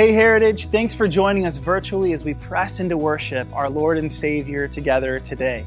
Hey, 0.00 0.12
Heritage, 0.12 0.68
thanks 0.68 0.94
for 0.94 1.06
joining 1.06 1.44
us 1.44 1.58
virtually 1.58 2.14
as 2.14 2.24
we 2.24 2.32
press 2.32 2.80
into 2.80 2.96
worship 2.96 3.46
our 3.54 3.68
Lord 3.68 3.98
and 3.98 4.10
Savior 4.10 4.66
together 4.66 5.20
today. 5.20 5.62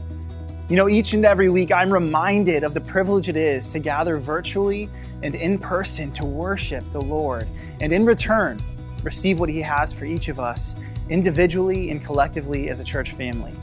You 0.69 0.75
know, 0.75 0.89
each 0.89 1.13
and 1.13 1.23
every 1.23 1.49
week 1.49 1.71
I'm 1.71 1.93
reminded 1.93 2.63
of 2.63 2.73
the 2.73 2.81
privilege 2.81 3.29
it 3.29 3.35
is 3.35 3.69
to 3.73 3.77
gather 3.77 4.17
virtually 4.17 4.89
and 5.21 5.35
in 5.35 5.59
person 5.59 6.11
to 6.13 6.25
worship 6.25 6.83
the 6.93 6.99
Lord, 6.99 7.47
and 7.79 7.93
in 7.93 8.07
return, 8.07 8.59
receive 9.03 9.39
what 9.39 9.49
He 9.49 9.61
has 9.61 9.93
for 9.93 10.05
each 10.05 10.29
of 10.29 10.39
us 10.39 10.75
individually 11.11 11.91
and 11.91 12.03
collectively 12.03 12.69
as 12.71 12.79
a 12.79 12.83
church 12.83 13.11
family. 13.11 13.53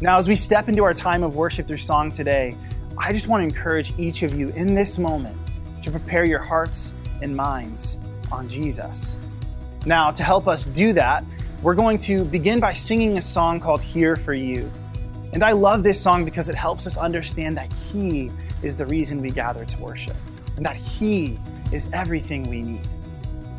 Now, 0.00 0.16
as 0.16 0.28
we 0.28 0.34
step 0.34 0.70
into 0.70 0.82
our 0.82 0.94
time 0.94 1.24
of 1.24 1.36
worship 1.36 1.66
through 1.66 1.76
song 1.76 2.10
today, 2.10 2.56
I 2.96 3.12
just 3.12 3.28
want 3.28 3.42
to 3.42 3.54
encourage 3.54 3.92
each 3.98 4.22
of 4.22 4.34
you 4.34 4.48
in 4.56 4.72
this 4.72 4.96
moment 4.96 5.36
to 5.82 5.90
prepare 5.90 6.24
your 6.24 6.40
hearts 6.40 6.90
and 7.20 7.36
minds 7.36 7.98
on 8.32 8.48
Jesus. 8.48 9.14
Now, 9.86 10.10
to 10.10 10.24
help 10.24 10.48
us 10.48 10.66
do 10.66 10.92
that, 10.94 11.24
we're 11.62 11.76
going 11.76 12.00
to 12.00 12.24
begin 12.24 12.58
by 12.58 12.72
singing 12.72 13.18
a 13.18 13.22
song 13.22 13.60
called 13.60 13.80
Here 13.80 14.16
for 14.16 14.34
You. 14.34 14.68
And 15.32 15.44
I 15.44 15.52
love 15.52 15.84
this 15.84 16.00
song 16.00 16.24
because 16.24 16.48
it 16.48 16.56
helps 16.56 16.88
us 16.88 16.96
understand 16.96 17.56
that 17.56 17.72
He 17.72 18.32
is 18.64 18.74
the 18.76 18.84
reason 18.86 19.22
we 19.22 19.30
gather 19.30 19.64
to 19.64 19.78
worship 19.80 20.16
and 20.56 20.66
that 20.66 20.74
He 20.74 21.38
is 21.70 21.88
everything 21.92 22.50
we 22.50 22.62
need. 22.62 22.86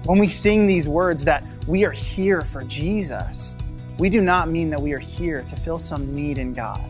When 0.04 0.20
we 0.20 0.28
sing 0.28 0.68
these 0.68 0.90
words 0.90 1.24
that 1.24 1.46
we 1.66 1.86
are 1.86 1.92
here 1.92 2.42
for 2.42 2.62
Jesus, 2.66 3.56
we 3.98 4.10
do 4.10 4.22
not 4.22 4.50
mean 4.50 4.70
that 4.72 4.82
we 4.82 4.92
are 4.92 5.00
here 5.00 5.44
to 5.44 5.56
fill 5.56 5.80
some 5.80 6.14
need 6.14 6.40
in 6.40 6.54
God. 6.54 6.82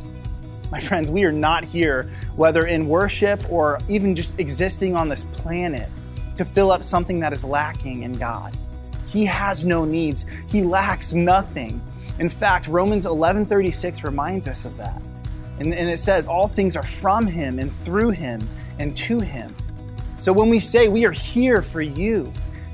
My 0.71 0.79
friends, 0.79 1.11
we 1.11 1.23
are 1.25 1.31
not 1.31 1.63
here, 1.63 2.09
whether 2.35 2.65
in 2.65 2.87
worship 2.87 3.51
or 3.51 3.77
even 3.87 4.15
just 4.15 4.39
existing 4.39 4.95
on 4.95 5.09
this 5.09 5.25
planet, 5.25 5.89
to 6.37 6.43
fill 6.43 6.71
up 6.71 6.83
something 6.83 7.19
that 7.19 7.33
is 7.33 7.43
lacking 7.43 8.01
in 8.01 8.17
God. 8.17 8.57
He 9.17 9.25
has 9.25 9.65
no 9.65 9.83
needs. 9.83 10.27
He 10.47 10.61
lacks 10.61 11.15
nothing. 11.15 11.81
In 12.19 12.29
fact, 12.29 12.67
Romans 12.67 13.07
11:36 13.07 14.03
reminds 14.03 14.47
us 14.47 14.63
of 14.63 14.77
that. 14.77 15.01
And, 15.59 15.73
and 15.73 15.89
it 15.89 15.99
says, 15.99 16.27
All 16.27 16.47
things 16.47 16.75
are 16.75 16.83
from 16.83 17.25
him 17.25 17.57
and 17.57 17.73
through 17.73 18.11
him 18.11 18.47
and 18.77 18.95
to 18.97 19.19
him. 19.19 19.55
So 20.17 20.31
when 20.31 20.49
we 20.49 20.59
say 20.59 20.87
we 20.87 21.03
are 21.03 21.11
here 21.11 21.63
for 21.63 21.81
you, 21.81 22.31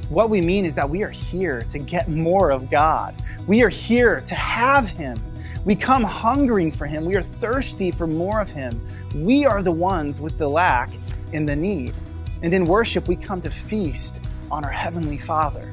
what 0.10 0.30
we 0.30 0.42
mean 0.42 0.66
is 0.66 0.76
that 0.76 0.90
we 0.90 1.02
are 1.02 1.10
here 1.10 1.62
to 1.70 1.80
get 1.80 2.10
more 2.10 2.52
of 2.52 2.70
God. 2.70 3.16
We 3.48 3.64
are 3.64 3.70
here 3.70 4.20
to 4.28 4.36
have 4.36 4.90
him. 4.90 5.18
We 5.64 5.78
come 5.78 6.04
hungering 6.04 6.74
for 6.74 6.88
him. 6.88 7.06
We 7.06 7.16
are 7.16 7.22
thirsty 7.22 7.90
for 7.90 8.06
more 8.06 8.42
of 8.42 8.52
him. 8.52 8.86
We 9.16 9.46
are 9.46 9.64
the 9.64 9.72
ones 9.72 10.20
with 10.20 10.38
the 10.38 10.50
lack 10.50 10.90
and 11.32 11.48
the 11.48 11.56
need. 11.56 11.94
And 12.42 12.54
in 12.54 12.66
worship, 12.66 13.08
we 13.08 13.16
come 13.16 13.42
to 13.44 13.50
feast 13.50 14.20
on 14.52 14.66
our 14.66 14.72
Heavenly 14.72 15.18
Father. 15.18 15.66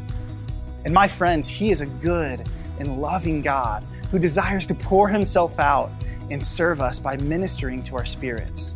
And 0.84 0.94
my 0.94 1.08
friends, 1.08 1.48
He 1.48 1.70
is 1.70 1.80
a 1.80 1.86
good 1.86 2.46
and 2.78 3.00
loving 3.00 3.42
God 3.42 3.84
who 4.10 4.18
desires 4.18 4.66
to 4.68 4.74
pour 4.74 5.08
Himself 5.08 5.58
out 5.58 5.90
and 6.30 6.42
serve 6.42 6.80
us 6.80 6.98
by 6.98 7.16
ministering 7.18 7.82
to 7.84 7.96
our 7.96 8.04
spirits. 8.04 8.74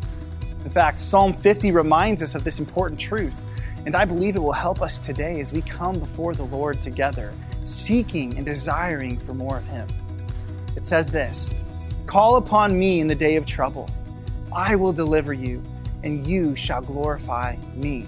In 0.63 0.71
fact, 0.71 0.99
Psalm 0.99 1.33
50 1.33 1.71
reminds 1.71 2.21
us 2.21 2.35
of 2.35 2.43
this 2.43 2.59
important 2.59 2.99
truth, 2.99 3.39
and 3.85 3.95
I 3.95 4.03
believe 4.05 4.35
it 4.35 4.39
will 4.39 4.51
help 4.51 4.81
us 4.81 4.97
today 4.97 5.39
as 5.39 5.53
we 5.53 5.61
come 5.61 5.99
before 5.99 6.33
the 6.33 6.43
Lord 6.43 6.81
together, 6.81 7.33
seeking 7.63 8.35
and 8.37 8.45
desiring 8.45 9.17
for 9.19 9.33
more 9.33 9.57
of 9.57 9.67
Him. 9.67 9.87
It 10.75 10.83
says 10.83 11.09
this 11.09 11.53
Call 12.05 12.37
upon 12.37 12.77
me 12.77 12.99
in 12.99 13.07
the 13.07 13.15
day 13.15 13.35
of 13.35 13.45
trouble. 13.45 13.89
I 14.55 14.75
will 14.75 14.93
deliver 14.93 15.33
you, 15.33 15.63
and 16.03 16.25
you 16.25 16.55
shall 16.55 16.81
glorify 16.81 17.57
me. 17.73 18.05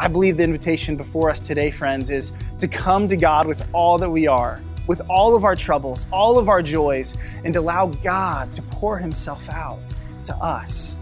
I 0.00 0.06
believe 0.06 0.36
the 0.36 0.44
invitation 0.44 0.96
before 0.96 1.28
us 1.28 1.40
today, 1.40 1.72
friends, 1.72 2.08
is 2.08 2.32
to 2.60 2.68
come 2.68 3.08
to 3.08 3.16
God 3.16 3.48
with 3.48 3.68
all 3.74 3.98
that 3.98 4.08
we 4.08 4.28
are, 4.28 4.60
with 4.86 5.02
all 5.10 5.34
of 5.34 5.42
our 5.42 5.56
troubles, 5.56 6.06
all 6.12 6.38
of 6.38 6.48
our 6.48 6.62
joys, 6.62 7.16
and 7.44 7.52
to 7.54 7.58
allow 7.60 7.86
God 7.86 8.54
to 8.54 8.62
pour 8.62 8.98
Himself 8.98 9.42
out 9.50 9.80
to 10.26 10.36
us. 10.36 10.94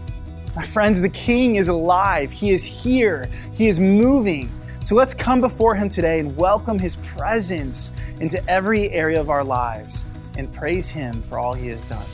My 0.55 0.65
friends, 0.65 0.99
the 0.99 1.09
King 1.09 1.57
is 1.57 1.67
alive. 1.67 2.31
He 2.31 2.49
is 2.49 2.63
here. 2.63 3.29
He 3.53 3.67
is 3.67 3.79
moving. 3.79 4.51
So 4.81 4.95
let's 4.95 5.13
come 5.13 5.41
before 5.41 5.75
Him 5.75 5.89
today 5.89 6.19
and 6.19 6.35
welcome 6.35 6.79
His 6.79 6.95
presence 6.95 7.91
into 8.19 8.43
every 8.49 8.89
area 8.89 9.21
of 9.21 9.29
our 9.29 9.43
lives 9.43 10.05
and 10.39 10.51
praise 10.51 10.89
Him 10.89 11.21
for 11.23 11.37
all 11.37 11.53
He 11.53 11.67
has 11.67 11.83
done. 11.83 12.05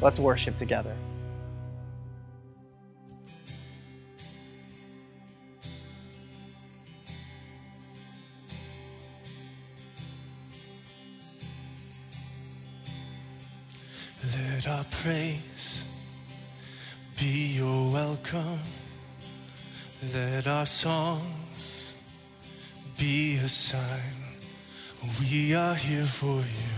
Let's 0.00 0.18
worship 0.18 0.56
together. 0.56 0.96
Let 14.50 14.66
our 14.68 14.84
praise 14.90 15.84
be 17.18 17.56
your 17.56 17.92
welcome. 17.92 18.58
Let 20.12 20.46
our 20.46 20.66
songs 20.66 21.94
be 22.98 23.36
a 23.36 23.48
sign 23.48 24.22
we 25.20 25.54
are 25.54 25.74
here 25.74 26.04
for 26.04 26.36
you. 26.36 26.72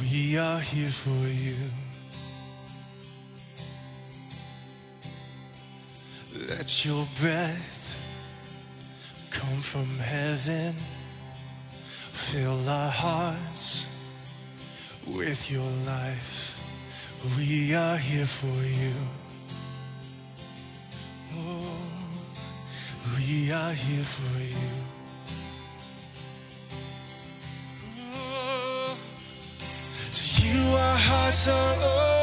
We 0.00 0.38
are 0.38 0.60
here 0.60 0.90
for 0.90 1.10
you. 1.10 1.56
Let 6.48 6.84
your 6.84 7.04
breath 7.20 7.82
come 9.30 9.60
from 9.60 9.86
heaven. 9.98 10.74
Fill 12.16 12.68
our 12.68 12.90
hearts 12.90 13.86
with 15.06 15.50
your 15.50 15.70
life. 15.86 16.60
We 17.36 17.74
are 17.74 17.96
here 17.96 18.26
for 18.26 18.46
you. 18.46 18.92
Oh, 21.34 21.76
we 23.16 23.52
are 23.52 23.72
here 23.72 24.02
for 24.02 24.40
you. 24.42 24.70
Oh, 28.12 28.96
to 30.12 30.42
you, 30.42 30.74
our 30.74 30.96
hearts 30.96 31.48
are 31.48 31.74
open. 31.74 32.15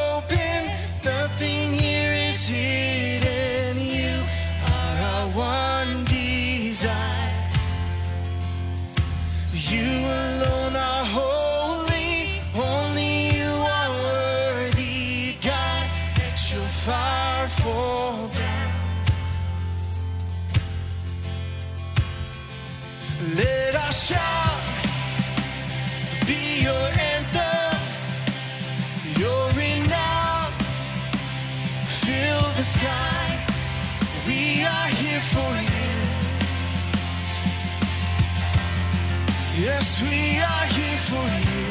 We 40.04 40.40
are 40.40 40.66
here 40.76 40.98
for 41.10 41.26
you. 41.48 41.66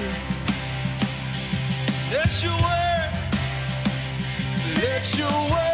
Let 2.12 2.32
your 2.44 2.58
word, 2.68 3.12
let 4.82 5.18
your 5.18 5.38
word 5.52 5.73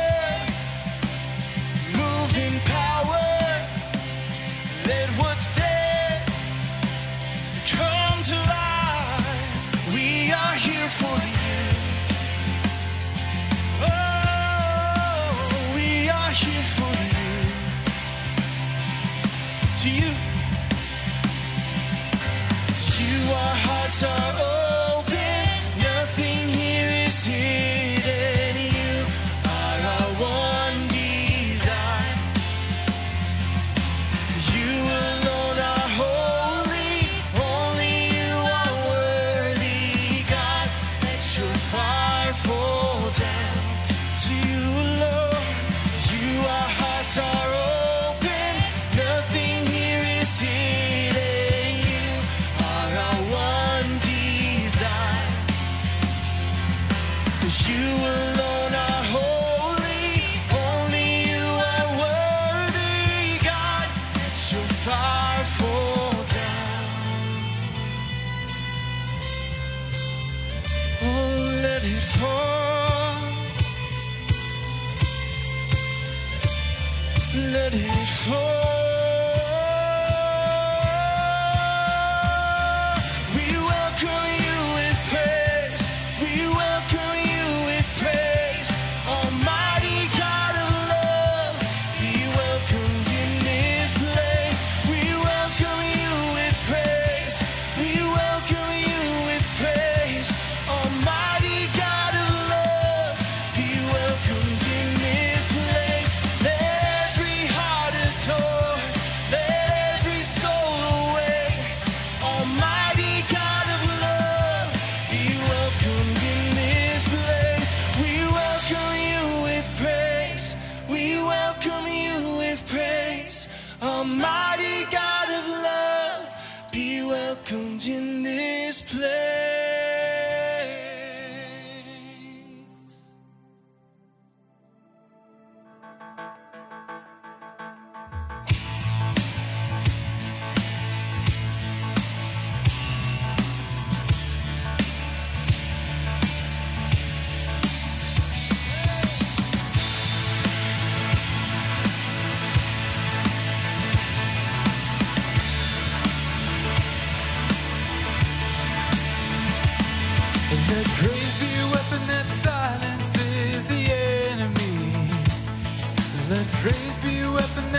Let 166.30 166.46
praise 166.62 167.00
be 167.00 167.22
a 167.22 167.32
weapon 167.32 167.79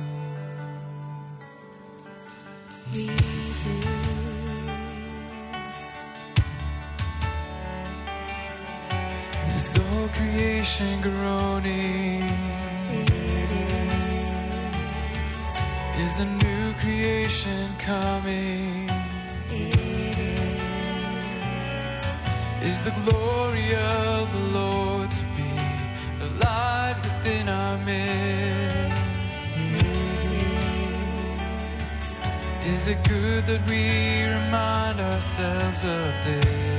Creation 10.61 11.01
groaning? 11.01 12.21
Is 15.97 16.19
a 16.19 16.25
new 16.25 16.73
creation 16.73 17.67
coming? 17.79 18.87
Is 22.61 22.79
the 22.85 22.93
glory 23.01 23.73
of 23.73 24.31
the 24.31 24.59
Lord 24.59 25.09
to 25.09 25.25
be 25.35 25.51
a 26.21 26.29
light 26.45 26.95
within 27.05 27.49
our 27.49 27.77
midst? 27.79 29.61
Is 32.67 32.87
it 32.87 33.03
good 33.09 33.47
that 33.47 33.67
we 33.67 34.25
remind 34.25 34.99
ourselves 34.99 35.83
of 35.83 36.13
this? 36.23 36.70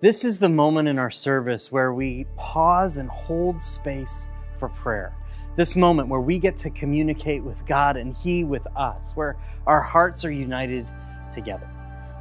This 0.00 0.22
is 0.22 0.38
the 0.38 0.48
moment 0.48 0.86
in 0.86 0.96
our 0.96 1.10
service 1.10 1.72
where 1.72 1.92
we 1.92 2.24
pause 2.36 2.98
and 2.98 3.08
hold 3.08 3.64
space 3.64 4.28
for 4.56 4.68
prayer. 4.68 5.12
This 5.56 5.74
moment 5.74 6.08
where 6.08 6.20
we 6.20 6.38
get 6.38 6.56
to 6.58 6.70
communicate 6.70 7.42
with 7.42 7.66
God 7.66 7.96
and 7.96 8.16
He 8.16 8.44
with 8.44 8.64
us, 8.76 9.16
where 9.16 9.36
our 9.66 9.82
hearts 9.82 10.24
are 10.24 10.30
united 10.30 10.86
together. 11.32 11.68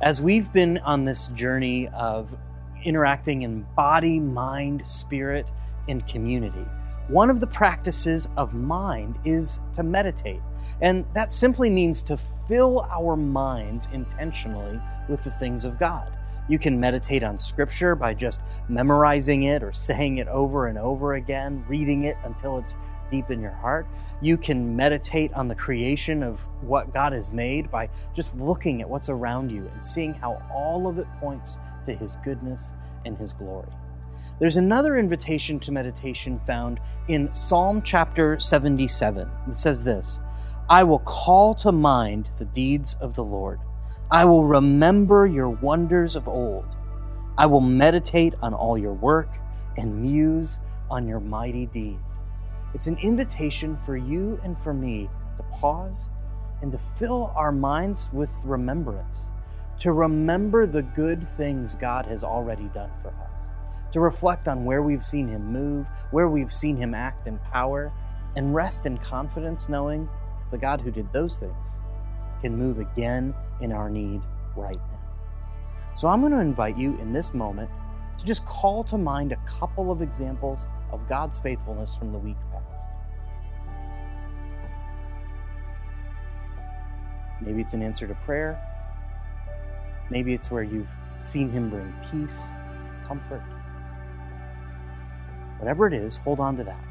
As 0.01 0.19
we've 0.19 0.51
been 0.51 0.79
on 0.79 1.05
this 1.05 1.27
journey 1.35 1.87
of 1.89 2.35
interacting 2.83 3.43
in 3.43 3.61
body, 3.75 4.19
mind, 4.19 4.87
spirit, 4.87 5.45
and 5.87 6.07
community, 6.07 6.65
one 7.09 7.29
of 7.29 7.39
the 7.39 7.45
practices 7.45 8.27
of 8.37 8.55
mind 8.55 9.19
is 9.23 9.59
to 9.75 9.83
meditate. 9.83 10.41
And 10.81 11.05
that 11.13 11.31
simply 11.31 11.69
means 11.69 12.01
to 12.03 12.17
fill 12.17 12.87
our 12.89 13.15
minds 13.15 13.87
intentionally 13.93 14.81
with 15.07 15.23
the 15.23 15.31
things 15.31 15.63
of 15.63 15.77
God 15.77 16.17
You 16.47 16.57
can 16.57 16.79
meditate 16.79 17.23
on 17.23 17.37
Scripture 17.37 17.95
by 17.95 18.13
just 18.13 18.43
memorizing 18.69 19.43
it 19.43 19.63
or 19.63 19.73
saying 19.73 20.17
it 20.17 20.27
over 20.27 20.67
and 20.67 20.77
over 20.77 21.15
again, 21.15 21.63
reading 21.67 22.05
it 22.05 22.17
until 22.23 22.57
it's 22.57 22.75
deep 23.11 23.31
in 23.31 23.41
your 23.41 23.51
heart. 23.51 23.87
You 24.21 24.37
can 24.37 24.75
meditate 24.75 25.33
on 25.33 25.47
the 25.47 25.55
creation 25.55 26.23
of 26.23 26.47
what 26.61 26.93
God 26.93 27.13
has 27.13 27.31
made 27.31 27.69
by 27.69 27.89
just 28.15 28.35
looking 28.37 28.81
at 28.81 28.89
what's 28.89 29.09
around 29.09 29.51
you 29.51 29.69
and 29.73 29.83
seeing 29.83 30.13
how 30.13 30.41
all 30.51 30.87
of 30.87 30.99
it 30.99 31.07
points 31.19 31.59
to 31.85 31.93
His 31.93 32.17
goodness 32.17 32.71
and 33.05 33.17
His 33.17 33.33
glory. 33.33 33.69
There's 34.39 34.57
another 34.57 34.97
invitation 34.97 35.59
to 35.61 35.71
meditation 35.71 36.39
found 36.45 36.79
in 37.07 37.33
Psalm 37.33 37.81
chapter 37.81 38.39
77. 38.39 39.29
It 39.47 39.53
says 39.53 39.83
this 39.83 40.19
I 40.69 40.83
will 40.83 40.99
call 40.99 41.55
to 41.55 41.71
mind 41.71 42.29
the 42.37 42.45
deeds 42.45 42.95
of 42.99 43.15
the 43.15 43.23
Lord. 43.23 43.59
I 44.09 44.23
will 44.23 44.45
remember 44.45 45.27
your 45.27 45.49
wonders 45.49 46.15
of 46.15 46.29
old. 46.29 46.77
I 47.37 47.45
will 47.45 47.59
meditate 47.59 48.35
on 48.41 48.53
all 48.53 48.77
your 48.77 48.93
work 48.93 49.37
and 49.75 50.01
muse 50.01 50.59
on 50.89 51.09
your 51.09 51.19
mighty 51.19 51.65
deeds. 51.65 52.21
It's 52.73 52.87
an 52.87 52.97
invitation 52.99 53.75
for 53.75 53.97
you 53.97 54.39
and 54.45 54.57
for 54.57 54.73
me 54.73 55.09
to 55.35 55.43
pause 55.59 56.07
and 56.61 56.71
to 56.71 56.77
fill 56.77 57.33
our 57.35 57.51
minds 57.51 58.07
with 58.13 58.31
remembrance, 58.45 59.27
to 59.79 59.91
remember 59.91 60.65
the 60.65 60.83
good 60.83 61.27
things 61.27 61.75
God 61.75 62.05
has 62.05 62.23
already 62.23 62.69
done 62.73 62.91
for 63.01 63.09
us, 63.09 63.41
to 63.91 63.99
reflect 63.99 64.47
on 64.47 64.63
where 64.63 64.81
we've 64.81 65.05
seen 65.05 65.27
Him 65.27 65.51
move, 65.51 65.89
where 66.11 66.29
we've 66.29 66.53
seen 66.53 66.77
Him 66.77 66.93
act 66.93 67.27
in 67.27 67.39
power, 67.39 67.91
and 68.37 68.55
rest 68.55 68.85
in 68.85 68.99
confidence 68.99 69.67
knowing 69.67 70.07
the 70.49 70.57
God 70.57 70.79
who 70.79 70.91
did 70.91 71.11
those 71.11 71.35
things 71.35 71.77
can 72.41 72.57
move 72.57 72.79
again 72.79 73.33
in 73.61 73.71
our 73.71 73.89
need 73.89 74.21
right 74.55 74.75
now. 74.75 74.97
So 75.95 76.07
I'm 76.07 76.21
going 76.21 76.33
to 76.33 76.39
invite 76.39 76.77
you 76.77 76.97
in 76.99 77.11
this 77.11 77.33
moment 77.33 77.69
to 78.19 78.25
just 78.25 78.45
call 78.45 78.83
to 78.85 78.97
mind 78.97 79.31
a 79.31 79.37
couple 79.47 79.91
of 79.91 80.01
examples 80.01 80.67
of 80.91 81.07
God's 81.07 81.39
faithfulness 81.39 81.95
from 81.95 82.11
the 82.11 82.17
week 82.17 82.37
past. 82.51 82.87
Maybe 87.41 87.61
it's 87.61 87.73
an 87.73 87.81
answer 87.81 88.07
to 88.07 88.15
prayer. 88.25 88.61
Maybe 90.09 90.33
it's 90.33 90.49
where 90.49 90.63
you've 90.63 90.89
seen 91.17 91.49
Him 91.51 91.69
bring 91.69 91.93
peace, 92.11 92.39
comfort. 93.07 93.43
Whatever 95.59 95.87
it 95.87 95.93
is, 95.93 96.17
hold 96.17 96.39
on 96.39 96.55
to 96.57 96.63
that. 96.63 96.83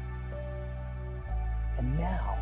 And 1.77 1.97
now, 1.97 2.37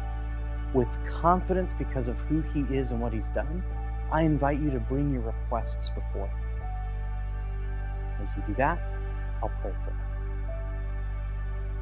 with 0.75 0.99
confidence 1.07 1.73
because 1.73 2.09
of 2.09 2.19
who 2.19 2.41
He 2.53 2.61
is 2.75 2.91
and 2.91 2.99
what 3.01 3.13
He's 3.13 3.29
done, 3.29 3.63
I 4.11 4.23
invite 4.23 4.59
you 4.59 4.69
to 4.71 4.79
bring 4.79 5.13
your 5.13 5.21
requests 5.21 5.89
before 5.89 6.27
Him. 6.27 6.37
As 8.21 8.29
you 8.35 8.43
do 8.45 8.53
that, 8.55 8.77
I'll 9.41 9.51
pray 9.61 9.73
for 9.83 9.91
us. 10.05 10.13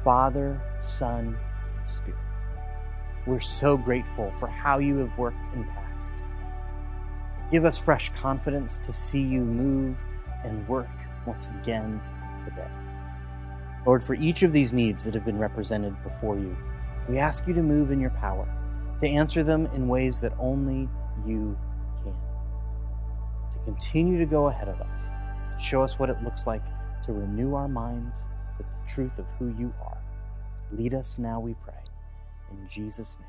Father, 0.04 0.60
Son, 0.78 1.36
and 1.76 1.88
Spirit, 1.88 2.20
we're 3.26 3.40
so 3.40 3.76
grateful 3.76 4.30
for 4.38 4.46
how 4.46 4.78
you 4.78 4.98
have 4.98 5.18
worked 5.18 5.54
in 5.54 5.64
past. 5.64 6.14
Give 7.50 7.64
us 7.64 7.76
fresh 7.76 8.12
confidence 8.14 8.78
to 8.78 8.92
see 8.92 9.22
you 9.22 9.40
move 9.40 9.96
and 10.44 10.66
work 10.68 10.88
once 11.26 11.48
again 11.60 12.00
today. 12.44 12.68
Lord, 13.86 14.04
for 14.04 14.14
each 14.14 14.42
of 14.42 14.52
these 14.52 14.72
needs 14.72 15.04
that 15.04 15.14
have 15.14 15.24
been 15.24 15.38
represented 15.38 16.00
before 16.04 16.38
you, 16.38 16.56
we 17.08 17.18
ask 17.18 17.46
you 17.46 17.54
to 17.54 17.62
move 17.62 17.90
in 17.90 18.00
your 18.00 18.10
power, 18.10 18.46
to 19.00 19.08
answer 19.08 19.42
them 19.42 19.66
in 19.74 19.88
ways 19.88 20.20
that 20.20 20.32
only 20.38 20.88
you 21.26 21.58
can, 22.02 22.14
to 23.52 23.58
continue 23.64 24.18
to 24.18 24.26
go 24.26 24.48
ahead 24.48 24.68
of 24.68 24.80
us, 24.80 25.06
to 25.56 25.64
show 25.64 25.82
us 25.82 25.98
what 25.98 26.10
it 26.10 26.22
looks 26.22 26.46
like 26.46 26.62
to 27.04 27.12
renew 27.12 27.54
our 27.54 27.68
minds 27.68 28.26
with 28.58 28.66
the 28.72 28.86
truth 28.86 29.18
of 29.18 29.26
who 29.38 29.54
you 29.58 29.72
are. 29.82 29.98
Lead 30.72 30.94
us 30.94 31.18
now, 31.18 31.38
we 31.38 31.54
pray. 31.54 31.74
In 32.50 32.68
Jesus' 32.68 33.18
name, 33.20 33.28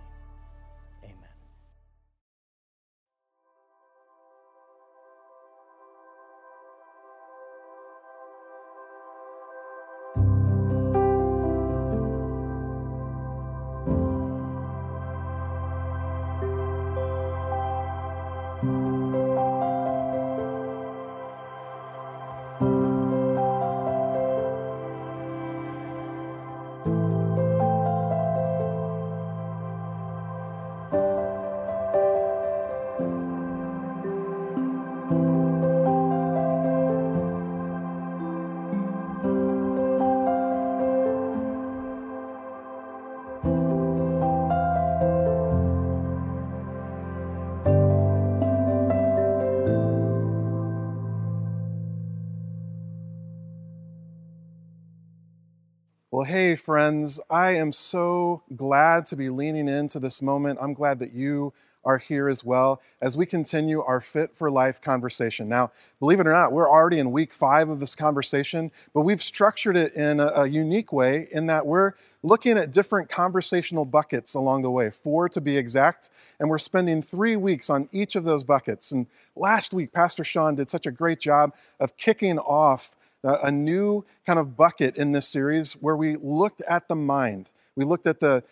friends, 56.66 57.20
I 57.30 57.52
am 57.52 57.72
so 57.72 58.42
glad 58.56 59.06
to 59.06 59.16
be 59.16 59.30
leaning 59.30 59.68
into 59.68 60.00
this 60.00 60.20
moment. 60.20 60.58
I'm 60.60 60.74
glad 60.74 60.98
that 60.98 61.14
you 61.14 61.54
are 61.84 62.00
here 62.00 62.28
as 62.28 62.44
well 62.44 62.82
as 63.00 63.16
we 63.16 63.28
continue 63.28 63.84
our 63.84 64.02
Fit 64.02 64.36
for 64.36 64.50
Life 64.50 64.82
conversation. 64.82 65.48
Now, 65.48 65.72
believe 66.00 66.20
it 66.20 66.26
or 66.26 66.32
not, 66.32 66.52
we're 66.52 66.68
already 66.68 66.98
in 66.98 67.12
week 67.12 67.34
five 67.36 67.70
of 67.70 67.80
this 67.80 67.94
conversation, 67.94 68.72
but 68.96 69.02
we've 69.02 69.22
structured 69.22 69.78
it 69.78 69.94
in 69.94 70.20
a, 70.20 70.32
a 70.38 70.48
unique 70.48 70.92
way 70.92 71.28
in 71.32 71.46
that 71.46 71.68
we're 71.68 71.92
looking 72.24 72.58
at 72.58 72.72
different 72.72 73.10
conversational 73.10 73.86
buckets 73.86 74.34
along 74.34 74.64
the 74.64 74.72
way, 74.72 74.90
four 74.90 75.30
to 75.30 75.40
be 75.40 75.58
exact, 75.58 76.10
and 76.40 76.50
we're 76.50 76.58
spending 76.58 77.04
three 77.04 77.36
weeks 77.36 77.70
on 77.70 77.88
each 77.92 78.16
of 78.16 78.24
those 78.24 78.44
buckets. 78.44 78.92
And 78.92 79.06
last 79.36 79.72
week, 79.72 79.94
Pastor 79.94 80.24
Sean 80.24 80.56
did 80.56 80.68
such 80.68 80.88
a 80.88 80.92
great 80.92 81.20
job 81.20 81.54
of 81.80 81.96
kicking 81.96 82.40
off 82.40 82.96
a 83.26 83.52
new 83.52 84.06
kind 84.26 84.40
of 84.40 84.56
bucket 84.56 84.98
in 84.98 85.12
this 85.12 85.28
series 85.28 85.74
where 85.74 85.96
we 85.96 86.16
looked 86.16 86.62
at 86.70 86.88
the 86.88 86.96
mind. 86.96 87.52
We 87.76 87.84
looked 87.84 88.08
at 88.08 88.20
the, 88.20 88.44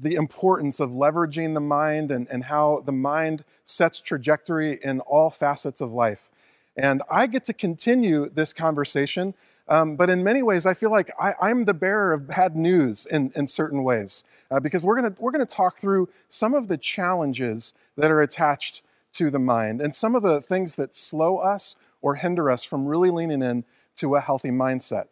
the 0.00 0.14
importance 0.14 0.80
of 0.80 0.90
leveraging 0.90 1.54
the 1.54 1.60
mind 1.60 2.10
and, 2.10 2.26
and 2.28 2.44
how 2.44 2.82
the 2.84 2.92
mind 2.92 3.44
sets 3.64 4.00
trajectory 4.00 4.78
in 4.82 5.00
all 5.00 5.30
facets 5.30 5.80
of 5.80 5.92
life. 5.92 6.30
And 6.76 7.02
I 7.10 7.26
get 7.26 7.44
to 7.44 7.52
continue 7.52 8.30
this 8.30 8.52
conversation, 8.52 9.34
um, 9.68 9.96
but 9.96 10.08
in 10.10 10.24
many 10.24 10.42
ways, 10.42 10.66
I 10.66 10.74
feel 10.74 10.90
like 10.90 11.10
I, 11.20 11.32
I'm 11.40 11.66
the 11.66 11.74
bearer 11.74 12.12
of 12.12 12.26
bad 12.26 12.56
news 12.56 13.06
in, 13.06 13.30
in 13.36 13.46
certain 13.46 13.84
ways, 13.84 14.24
uh, 14.50 14.58
because 14.58 14.82
we're 14.82 14.96
gonna, 14.96 15.14
we're 15.18 15.30
gonna 15.30 15.46
talk 15.46 15.78
through 15.78 16.08
some 16.28 16.54
of 16.54 16.68
the 16.68 16.78
challenges 16.78 17.74
that 17.96 18.10
are 18.10 18.20
attached 18.20 18.82
to 19.12 19.30
the 19.30 19.38
mind 19.38 19.80
and 19.80 19.94
some 19.94 20.14
of 20.14 20.22
the 20.22 20.40
things 20.40 20.76
that 20.76 20.94
slow 20.94 21.36
us 21.36 21.76
or 22.00 22.16
hinder 22.16 22.50
us 22.50 22.64
from 22.64 22.86
really 22.86 23.10
leaning 23.10 23.42
in 23.42 23.64
to 23.96 24.14
a 24.14 24.20
healthy 24.20 24.50
mindset. 24.50 25.06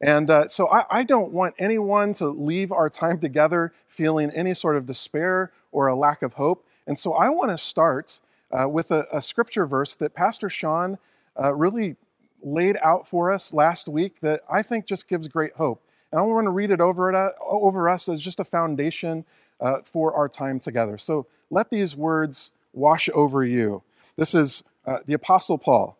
And 0.00 0.28
uh, 0.28 0.48
so 0.48 0.68
I, 0.68 0.84
I 0.90 1.02
don't 1.04 1.32
want 1.32 1.54
anyone 1.58 2.12
to 2.14 2.26
leave 2.26 2.72
our 2.72 2.90
time 2.90 3.18
together 3.20 3.72
feeling 3.86 4.30
any 4.34 4.54
sort 4.54 4.76
of 4.76 4.86
despair 4.86 5.52
or 5.72 5.86
a 5.86 5.94
lack 5.94 6.22
of 6.22 6.34
hope. 6.34 6.66
And 6.86 6.98
so 6.98 7.14
I 7.14 7.28
want 7.30 7.50
to 7.50 7.58
start 7.58 8.20
uh, 8.52 8.68
with 8.68 8.90
a, 8.90 9.04
a 9.12 9.22
scripture 9.22 9.66
verse 9.66 9.96
that 9.96 10.14
Pastor 10.14 10.48
Sean 10.48 10.98
uh, 11.42 11.54
really 11.54 11.96
laid 12.42 12.76
out 12.84 13.08
for 13.08 13.30
us 13.30 13.54
last 13.54 13.88
week 13.88 14.20
that 14.20 14.40
I 14.52 14.62
think 14.62 14.86
just 14.86 15.08
gives 15.08 15.28
great 15.28 15.56
hope. 15.56 15.82
And 16.12 16.20
I 16.20 16.24
want 16.24 16.44
to 16.44 16.50
read 16.50 16.70
it 16.70 16.80
over, 16.80 17.10
it, 17.10 17.16
uh, 17.16 17.30
over 17.44 17.88
us 17.88 18.08
as 18.08 18.22
just 18.22 18.38
a 18.38 18.44
foundation 18.44 19.24
uh, 19.60 19.78
for 19.84 20.14
our 20.14 20.28
time 20.28 20.58
together. 20.58 20.98
So 20.98 21.26
let 21.50 21.70
these 21.70 21.96
words 21.96 22.50
wash 22.72 23.08
over 23.14 23.42
you. 23.44 23.82
This 24.16 24.34
is 24.34 24.62
uh, 24.86 24.98
the 25.06 25.14
Apostle 25.14 25.58
Paul. 25.58 25.98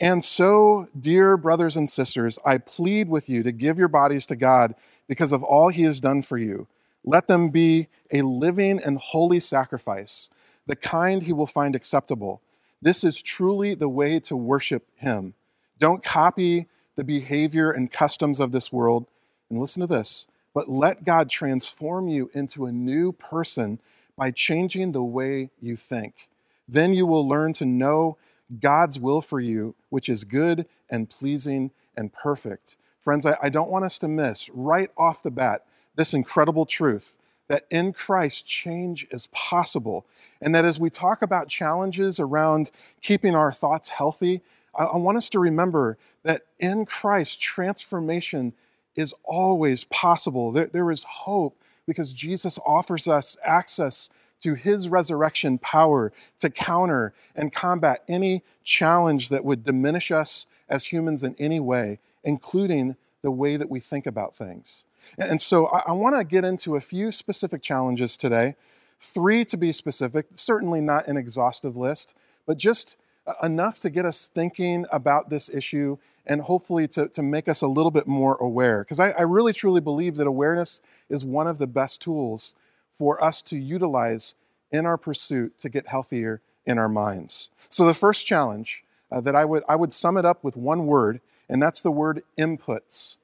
And 0.00 0.22
so, 0.22 0.88
dear 0.98 1.36
brothers 1.36 1.76
and 1.76 1.90
sisters, 1.90 2.38
I 2.46 2.58
plead 2.58 3.08
with 3.08 3.28
you 3.28 3.42
to 3.42 3.50
give 3.50 3.78
your 3.78 3.88
bodies 3.88 4.26
to 4.26 4.36
God 4.36 4.74
because 5.08 5.32
of 5.32 5.42
all 5.42 5.70
he 5.70 5.82
has 5.82 6.00
done 6.00 6.22
for 6.22 6.38
you. 6.38 6.68
Let 7.04 7.26
them 7.26 7.48
be 7.48 7.88
a 8.12 8.22
living 8.22 8.80
and 8.84 8.98
holy 8.98 9.40
sacrifice, 9.40 10.30
the 10.66 10.76
kind 10.76 11.24
he 11.24 11.32
will 11.32 11.46
find 11.46 11.74
acceptable. 11.74 12.42
This 12.80 13.02
is 13.02 13.20
truly 13.20 13.74
the 13.74 13.88
way 13.88 14.20
to 14.20 14.36
worship 14.36 14.86
him. 14.94 15.34
Don't 15.78 16.04
copy 16.04 16.68
the 16.94 17.04
behavior 17.04 17.70
and 17.70 17.90
customs 17.90 18.38
of 18.38 18.52
this 18.52 18.72
world. 18.72 19.06
And 19.50 19.58
listen 19.58 19.80
to 19.80 19.86
this, 19.86 20.26
but 20.54 20.68
let 20.68 21.04
God 21.04 21.28
transform 21.28 22.08
you 22.08 22.30
into 22.34 22.66
a 22.66 22.72
new 22.72 23.12
person 23.12 23.80
by 24.16 24.30
changing 24.30 24.92
the 24.92 25.02
way 25.02 25.50
you 25.60 25.74
think. 25.74 26.28
Then 26.68 26.92
you 26.92 27.06
will 27.06 27.26
learn 27.26 27.52
to 27.54 27.64
know 27.64 28.18
God's 28.60 28.98
will 28.98 29.20
for 29.20 29.40
you, 29.40 29.74
which 29.90 30.08
is 30.08 30.24
good 30.24 30.66
and 30.90 31.10
pleasing 31.10 31.70
and 31.96 32.12
perfect. 32.12 32.76
Friends, 32.98 33.26
I, 33.26 33.36
I 33.42 33.48
don't 33.48 33.70
want 33.70 33.84
us 33.84 33.98
to 33.98 34.08
miss 34.08 34.48
right 34.50 34.90
off 34.96 35.22
the 35.22 35.30
bat 35.30 35.64
this 35.96 36.14
incredible 36.14 36.64
truth 36.64 37.16
that 37.48 37.64
in 37.70 37.92
Christ 37.92 38.46
change 38.46 39.06
is 39.10 39.26
possible. 39.28 40.06
And 40.40 40.54
that 40.54 40.64
as 40.64 40.78
we 40.78 40.90
talk 40.90 41.22
about 41.22 41.48
challenges 41.48 42.20
around 42.20 42.70
keeping 43.00 43.34
our 43.34 43.52
thoughts 43.52 43.88
healthy, 43.88 44.42
I, 44.78 44.84
I 44.84 44.96
want 44.98 45.18
us 45.18 45.28
to 45.30 45.38
remember 45.38 45.98
that 46.22 46.42
in 46.58 46.84
Christ, 46.84 47.40
transformation 47.40 48.52
is 48.96 49.14
always 49.24 49.84
possible. 49.84 50.52
There, 50.52 50.66
there 50.66 50.90
is 50.90 51.04
hope 51.04 51.60
because 51.86 52.12
Jesus 52.12 52.58
offers 52.66 53.08
us 53.08 53.36
access 53.44 54.10
to 54.40 54.54
his 54.54 54.88
resurrection 54.88 55.58
power 55.58 56.12
to 56.38 56.50
counter 56.50 57.12
and 57.34 57.52
combat 57.52 58.00
any 58.08 58.42
challenge 58.62 59.28
that 59.28 59.44
would 59.44 59.64
diminish 59.64 60.10
us 60.10 60.46
as 60.68 60.86
humans 60.86 61.24
in 61.24 61.34
any 61.38 61.60
way, 61.60 61.98
including 62.24 62.96
the 63.22 63.30
way 63.30 63.56
that 63.56 63.70
we 63.70 63.80
think 63.80 64.06
about 64.06 64.36
things. 64.36 64.84
And 65.16 65.40
so 65.40 65.66
I, 65.66 65.92
want 65.92 66.16
to 66.16 66.24
get 66.24 66.44
into 66.44 66.76
a 66.76 66.80
few 66.80 67.10
specific 67.10 67.62
challenges 67.62 68.16
today, 68.16 68.56
three 69.00 69.44
to 69.46 69.56
be 69.56 69.72
specific, 69.72 70.26
certainly 70.32 70.80
not 70.80 71.06
an 71.08 71.16
exhaustive 71.16 71.76
list, 71.76 72.14
but 72.46 72.58
just 72.58 72.96
enough 73.42 73.78
to 73.80 73.90
get 73.90 74.04
us 74.04 74.28
thinking 74.28 74.84
about 74.92 75.30
this 75.30 75.48
issue 75.48 75.96
and 76.26 76.42
hopefully 76.42 76.86
to, 76.88 77.08
to 77.08 77.22
make 77.22 77.48
us 77.48 77.62
a 77.62 77.66
little 77.66 77.90
bit 77.90 78.06
more 78.06 78.36
aware. 78.36 78.80
Because 78.80 79.00
I, 79.00 79.10
I 79.10 79.22
really 79.22 79.52
truly 79.52 79.80
believe 79.80 80.16
that 80.16 80.26
awareness 80.26 80.82
is 81.08 81.24
one 81.24 81.46
of 81.46 81.58
the 81.58 81.66
best 81.66 82.02
tools 82.02 82.54
for 82.98 83.22
us 83.22 83.40
to 83.42 83.56
utilize 83.56 84.34
in 84.70 84.84
our 84.84 84.98
pursuit 84.98 85.58
to 85.60 85.68
get 85.68 85.86
healthier 85.86 86.42
in 86.66 86.78
our 86.78 86.88
minds. 86.88 87.50
So 87.68 87.86
the 87.86 87.94
first 87.94 88.26
challenge 88.26 88.84
uh, 89.10 89.20
that 89.22 89.34
I 89.34 89.44
would 89.44 89.62
I 89.68 89.76
would 89.76 89.92
sum 89.92 90.16
it 90.16 90.24
up 90.24 90.44
with 90.44 90.56
one 90.56 90.86
word, 90.86 91.20
and 91.48 91.62
that's 91.62 91.80
the 91.80 91.90
word 91.90 92.22
inputs. 92.38 93.16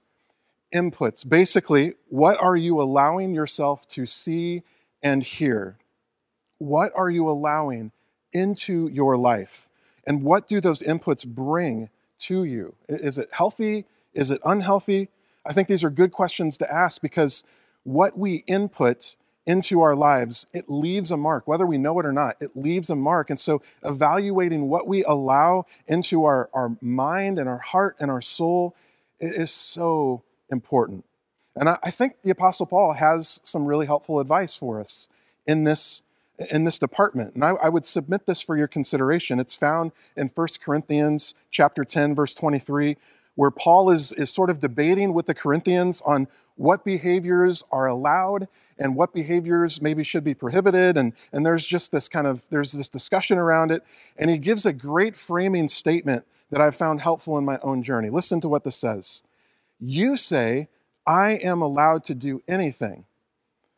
Inputs. 0.75 1.29
Basically, 1.29 1.95
what 2.09 2.41
are 2.43 2.57
you 2.57 2.81
allowing 2.81 3.35
yourself 3.35 3.87
to 3.89 4.07
see 4.07 4.63
and 5.03 5.23
hear? 5.23 5.77
What 6.59 6.93
are 6.97 7.11
you 7.11 7.29
allowing 7.29 7.93
into 8.33 8.89
your 8.89 9.17
life? 9.17 9.69
And 10.07 10.23
what 10.23 10.49
do 10.49 10.61
those 10.61 10.83
inputs 10.83 11.27
bring 11.27 11.91
to 12.19 12.45
you? 12.45 12.75
Is 12.89 13.19
it 13.19 13.33
healthy? 13.33 13.85
Is 14.15 14.31
it 14.31 14.41
unhealthy? 14.45 15.09
I 15.47 15.53
think 15.53 15.69
these 15.69 15.85
are 15.85 15.91
good 15.91 16.13
questions 16.13 16.57
to 16.59 16.73
ask 16.73 17.03
because 17.03 17.45
what 17.83 18.19
we 18.19 18.45
input 18.47 19.17
into 19.47 19.83
our 19.83 19.95
lives, 19.95 20.47
it 20.53 20.65
leaves 20.69 21.11
a 21.11 21.17
mark, 21.17 21.47
whether 21.47 21.67
we 21.67 21.79
know 21.79 21.99
it 22.01 22.07
or 22.07 22.13
not, 22.13 22.37
it 22.41 22.57
leaves 22.57 22.89
a 22.89 22.97
mark. 22.97 23.31
And 23.31 23.39
so, 23.39 23.63
evaluating 23.85 24.69
what 24.69 24.89
we 24.89 25.05
allow 25.05 25.67
into 25.87 26.25
our, 26.25 26.49
our 26.53 26.77
mind 26.81 27.39
and 27.39 27.49
our 27.49 27.59
heart 27.59 27.97
and 28.01 28.11
our 28.11 28.21
soul 28.21 28.75
is 29.21 29.51
so 29.51 30.23
important. 30.51 31.05
And 31.57 31.69
I, 31.69 31.79
I 31.85 31.91
think 31.91 32.23
the 32.23 32.31
Apostle 32.31 32.67
Paul 32.67 32.95
has 32.95 33.41
some 33.43 33.67
really 33.67 33.87
helpful 33.87 34.19
advice 34.19 34.57
for 34.57 34.81
us 34.81 35.09
in 35.47 35.65
this, 35.65 36.03
in 36.51 36.65
this 36.65 36.79
department. 36.79 37.35
And 37.35 37.45
I, 37.45 37.53
I 37.63 37.69
would 37.69 37.87
submit 37.87 38.27
this 38.27 38.41
for 38.41 38.57
your 38.57 38.67
consideration. 38.67 39.39
It's 39.39 39.57
found 39.57 39.93
in 40.17 40.31
1 40.35 40.49
Corinthians 40.65 41.35
chapter 41.51 41.85
10, 41.85 42.15
verse 42.15 42.35
23, 42.35 42.97
where 43.35 43.51
Paul 43.51 43.91
is, 43.91 44.13
is 44.13 44.31
sort 44.31 44.51
of 44.51 44.61
debating 44.61 45.13
with 45.13 45.27
the 45.27 45.35
Corinthians 45.35 46.01
on 46.03 46.29
what 46.57 46.85
behaviors 46.85 47.65
are 47.73 47.87
allowed 47.87 48.49
and 48.79 48.97
what 48.97 49.13
behaviors 49.13 49.81
maybe 49.81 50.05
should 50.05 50.25
be 50.25 50.35
prohibited. 50.35 50.97
And, 50.97 51.13
and 51.33 51.45
there's 51.45 51.65
just 51.65 51.93
this 51.93 52.09
kind 52.09 52.27
of 52.27 52.45
there's 52.51 52.73
this 52.73 52.89
discussion 52.89 53.39
around 53.39 53.71
it. 53.71 53.83
And 54.17 54.31
he 54.31 54.39
gives 54.39 54.67
a 54.67 54.73
great 54.73 55.17
framing 55.17 55.69
statement 55.69 56.25
that 56.51 56.61
i've 56.61 56.77
found 56.77 57.01
helpful 57.01 57.39
in 57.39 57.45
my 57.45 57.59
own 57.63 57.83
journey. 57.83 58.11
Listen 58.11 58.41
to 58.41 58.49
what 58.49 58.65
this 58.65 58.77
says. 58.77 59.23
You 59.81 60.17
say 60.17 60.69
i 61.07 61.33
am 61.43 61.61
allowed 61.63 62.05
to 62.05 62.15
do 62.15 62.43
anything. 62.47 63.07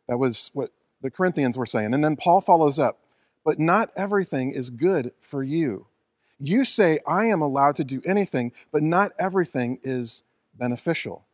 That 0.08 0.18
was 0.18 0.50
what 0.52 0.70
the 1.02 1.10
corinthians 1.10 1.56
were 1.56 1.66
saying. 1.66 1.94
And 1.94 2.04
then 2.04 2.16
paul 2.16 2.40
follows 2.40 2.78
up 2.78 2.98
but 3.44 3.60
not 3.60 3.90
everything 3.96 4.50
is 4.50 4.70
good 4.70 5.12
for 5.20 5.42
you 5.42 5.86
you 6.38 6.64
say 6.64 6.98
i 7.06 7.24
am 7.24 7.40
allowed 7.40 7.76
to 7.76 7.84
do 7.84 8.02
anything 8.04 8.52
but 8.72 8.82
not 8.82 9.12
everything 9.18 9.78
is 9.82 10.22
beneficial 10.54 11.26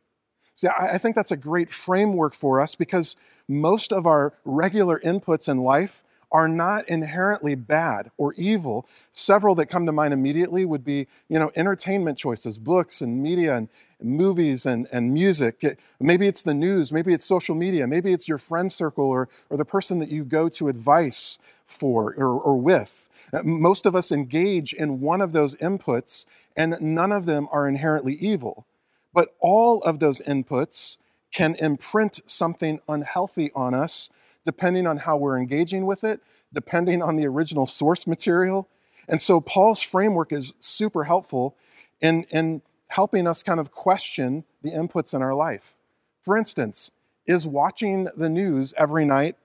See, 0.54 0.68
I 0.68 0.98
think 0.98 1.16
that's 1.16 1.30
a 1.30 1.36
great 1.36 1.70
framework 1.70 2.34
for 2.34 2.60
us 2.60 2.74
because 2.74 3.16
most 3.48 3.92
of 3.92 4.06
our 4.06 4.34
regular 4.44 5.00
inputs 5.00 5.48
in 5.48 5.58
life 5.58 6.02
are 6.30 6.48
not 6.48 6.88
inherently 6.88 7.54
bad 7.54 8.10
or 8.16 8.32
evil. 8.34 8.86
Several 9.12 9.54
that 9.56 9.66
come 9.66 9.86
to 9.86 9.92
mind 9.92 10.14
immediately 10.14 10.64
would 10.64 10.84
be, 10.84 11.06
you 11.28 11.38
know, 11.38 11.50
entertainment 11.56 12.16
choices, 12.16 12.58
books 12.58 13.00
and 13.00 13.22
media 13.22 13.56
and 13.56 13.68
movies 14.00 14.64
and, 14.64 14.88
and 14.92 15.12
music. 15.12 15.62
maybe 16.00 16.26
it's 16.26 16.42
the 16.42 16.54
news, 16.54 16.92
maybe 16.92 17.12
it's 17.12 17.24
social 17.24 17.54
media, 17.54 17.86
maybe 17.86 18.12
it's 18.12 18.28
your 18.28 18.38
friend 18.38 18.72
circle 18.72 19.04
or, 19.04 19.28
or 19.50 19.56
the 19.56 19.64
person 19.64 19.98
that 19.98 20.08
you 20.08 20.24
go 20.24 20.48
to 20.48 20.68
advice 20.68 21.38
for 21.64 22.14
or, 22.16 22.40
or 22.40 22.56
with. 22.56 23.08
Uh, 23.32 23.42
most 23.44 23.86
of 23.86 23.96
us 23.96 24.12
engage 24.12 24.72
in 24.72 25.00
one 25.00 25.20
of 25.20 25.32
those 25.32 25.54
inputs, 25.56 26.26
and 26.56 26.76
none 26.80 27.12
of 27.12 27.26
them 27.26 27.48
are 27.50 27.66
inherently 27.66 28.14
evil. 28.14 28.66
But 29.14 29.34
all 29.40 29.80
of 29.82 29.98
those 29.98 30.20
inputs 30.20 30.98
can 31.32 31.54
imprint 31.56 32.20
something 32.26 32.80
unhealthy 32.88 33.50
on 33.54 33.74
us 33.74 34.10
depending 34.44 34.86
on 34.86 34.98
how 34.98 35.16
we're 35.16 35.38
engaging 35.38 35.86
with 35.86 36.04
it, 36.04 36.20
depending 36.52 37.02
on 37.02 37.16
the 37.16 37.26
original 37.26 37.66
source 37.66 38.06
material. 38.06 38.68
And 39.08 39.20
so 39.20 39.40
Paul's 39.40 39.82
framework 39.82 40.32
is 40.32 40.54
super 40.58 41.04
helpful 41.04 41.56
in, 42.00 42.24
in 42.30 42.62
helping 42.88 43.26
us 43.26 43.42
kind 43.42 43.60
of 43.60 43.70
question 43.70 44.44
the 44.62 44.70
inputs 44.70 45.14
in 45.14 45.22
our 45.22 45.34
life. 45.34 45.76
For 46.20 46.36
instance, 46.36 46.90
is 47.26 47.46
watching 47.46 48.08
the 48.16 48.28
news 48.28 48.74
every 48.76 49.04
night 49.04 49.36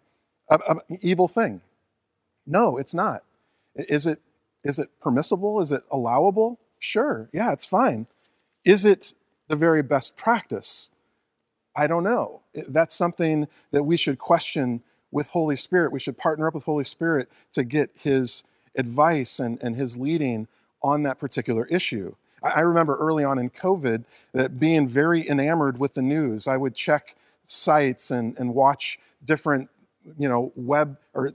an 0.50 0.78
evil 1.02 1.28
thing? 1.28 1.62
No, 2.46 2.78
it's 2.78 2.94
not. 2.94 3.24
Is 3.78 4.06
it, 4.06 4.20
is 4.64 4.80
it 4.80 4.90
permissible? 5.00 5.62
Is 5.62 5.72
it 5.72 5.84
allowable? 5.92 6.60
Sure, 6.80 7.30
yeah, 7.34 7.54
it's 7.54 7.66
fine. 7.66 8.08
Is 8.66 8.86
it 8.86 9.14
the 9.48 9.56
very 9.56 9.82
best 9.82 10.18
practice? 10.18 10.90
I 11.76 11.88
don't 11.88 12.04
know. 12.04 12.42
That's 12.68 12.96
something 12.96 13.48
that 13.72 13.84
we 13.84 13.98
should 13.98 14.18
question 14.18 14.82
with 15.12 15.30
Holy 15.30 15.56
Spirit. 15.56 15.92
We 15.92 16.00
should 16.00 16.18
partner 16.18 16.48
up 16.48 16.54
with 16.54 16.64
Holy 16.64 16.84
Spirit 16.84 17.30
to 17.52 17.64
get 17.64 17.98
His 18.02 18.44
advice 18.76 19.40
and, 19.40 19.62
and 19.64 19.76
His 19.76 19.98
leading 19.98 20.48
on 20.84 21.04
that 21.04 21.20
particular 21.20 21.66
issue. 21.66 22.16
I 22.44 22.62
remember 22.62 22.96
early 22.96 23.24
on 23.24 23.40
in 23.40 23.50
COVID 23.50 24.06
that 24.34 24.60
being 24.60 24.88
very 24.88 25.28
enamored 25.28 25.80
with 25.80 25.96
the 25.96 26.02
news. 26.02 26.48
I 26.48 26.58
would 26.58 26.76
check 26.76 27.16
sites 27.44 28.12
and, 28.12 28.38
and 28.38 28.54
watch 28.54 29.00
different 29.24 29.70
you 30.18 30.28
know 30.28 30.52
web 30.56 30.98
or 31.14 31.34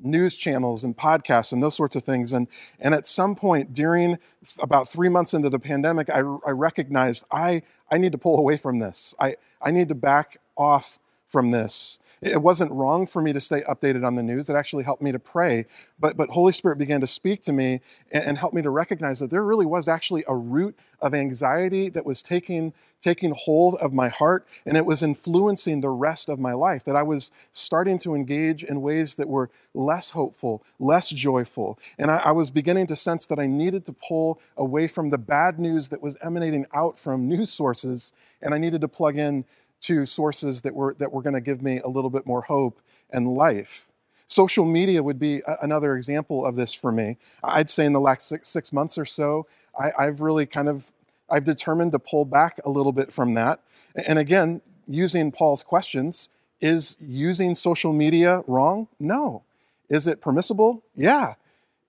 news 0.00 0.36
channels 0.36 0.84
and 0.84 0.96
podcasts 0.96 1.52
and 1.52 1.62
those 1.62 1.76
sorts 1.76 1.96
of 1.96 2.04
things. 2.04 2.32
And 2.32 2.48
and 2.80 2.94
at 2.94 3.06
some 3.06 3.34
point 3.34 3.74
during 3.74 4.18
about 4.62 4.88
three 4.88 5.08
months 5.08 5.34
into 5.34 5.48
the 5.48 5.58
pandemic 5.58 6.10
i, 6.10 6.18
I 6.18 6.50
recognized 6.50 7.24
i 7.30 7.62
i 7.90 7.98
need 7.98 8.12
to 8.12 8.18
pull 8.18 8.38
away 8.38 8.56
from 8.56 8.78
this. 8.78 9.14
I 9.20 9.34
i 9.60 9.70
need 9.70 9.88
to 9.88 9.94
back 9.94 10.38
off 10.56 10.98
from 11.28 11.50
this 11.50 11.98
it 12.22 12.40
wasn't 12.40 12.70
wrong 12.70 13.06
for 13.08 13.20
me 13.20 13.32
to 13.32 13.40
stay 13.40 13.62
updated 13.62 14.06
on 14.06 14.14
the 14.14 14.22
news. 14.22 14.48
It 14.48 14.54
actually 14.54 14.84
helped 14.84 15.02
me 15.02 15.10
to 15.10 15.18
pray. 15.18 15.66
But, 15.98 16.16
but 16.16 16.30
Holy 16.30 16.52
Spirit 16.52 16.78
began 16.78 17.00
to 17.00 17.06
speak 17.06 17.42
to 17.42 17.52
me 17.52 17.80
and, 18.12 18.24
and 18.24 18.38
help 18.38 18.54
me 18.54 18.62
to 18.62 18.70
recognize 18.70 19.18
that 19.18 19.30
there 19.30 19.42
really 19.42 19.66
was 19.66 19.88
actually 19.88 20.22
a 20.28 20.36
root 20.36 20.78
of 21.00 21.14
anxiety 21.14 21.88
that 21.88 22.06
was 22.06 22.22
taking, 22.22 22.72
taking 23.00 23.34
hold 23.36 23.74
of 23.82 23.92
my 23.92 24.08
heart 24.08 24.46
and 24.64 24.76
it 24.76 24.86
was 24.86 25.02
influencing 25.02 25.80
the 25.80 25.90
rest 25.90 26.28
of 26.28 26.38
my 26.38 26.52
life. 26.52 26.84
That 26.84 26.94
I 26.94 27.02
was 27.02 27.32
starting 27.50 27.98
to 27.98 28.14
engage 28.14 28.62
in 28.62 28.82
ways 28.82 29.16
that 29.16 29.28
were 29.28 29.50
less 29.74 30.10
hopeful, 30.10 30.62
less 30.78 31.08
joyful. 31.08 31.76
And 31.98 32.08
I, 32.08 32.22
I 32.26 32.32
was 32.32 32.52
beginning 32.52 32.86
to 32.86 32.96
sense 32.96 33.26
that 33.26 33.40
I 33.40 33.48
needed 33.48 33.84
to 33.86 33.92
pull 33.92 34.40
away 34.56 34.86
from 34.86 35.10
the 35.10 35.18
bad 35.18 35.58
news 35.58 35.88
that 35.88 36.00
was 36.00 36.16
emanating 36.22 36.66
out 36.72 37.00
from 37.00 37.26
news 37.26 37.50
sources 37.50 38.12
and 38.40 38.54
I 38.54 38.58
needed 38.58 38.80
to 38.80 38.88
plug 38.88 39.18
in 39.18 39.44
to 39.82 40.06
sources 40.06 40.62
that 40.62 40.74
were, 40.74 40.94
that 40.94 41.12
were 41.12 41.22
going 41.22 41.34
to 41.34 41.40
give 41.40 41.62
me 41.62 41.80
a 41.80 41.88
little 41.88 42.10
bit 42.10 42.26
more 42.26 42.42
hope 42.42 42.80
and 43.10 43.28
life. 43.28 43.88
Social 44.26 44.64
media 44.64 45.02
would 45.02 45.18
be 45.18 45.40
a, 45.46 45.56
another 45.62 45.94
example 45.96 46.44
of 46.44 46.56
this 46.56 46.72
for 46.72 46.90
me. 46.90 47.18
I'd 47.44 47.68
say 47.68 47.84
in 47.84 47.92
the 47.92 48.00
last 48.00 48.28
six, 48.28 48.48
six 48.48 48.72
months 48.72 48.96
or 48.96 49.04
so, 49.04 49.46
I, 49.78 49.90
I've 49.98 50.20
really 50.20 50.46
kind 50.46 50.68
of 50.68 50.92
I've 51.30 51.44
determined 51.44 51.92
to 51.92 51.98
pull 51.98 52.24
back 52.24 52.60
a 52.64 52.70
little 52.70 52.92
bit 52.92 53.12
from 53.12 53.34
that. 53.34 53.60
And 54.06 54.18
again, 54.18 54.60
using 54.86 55.32
Paul's 55.32 55.62
questions, 55.62 56.28
is 56.60 56.96
using 57.00 57.54
social 57.54 57.92
media 57.92 58.42
wrong? 58.46 58.88
No. 59.00 59.42
Is 59.88 60.06
it 60.06 60.20
permissible? 60.20 60.84
Yeah. 60.94 61.34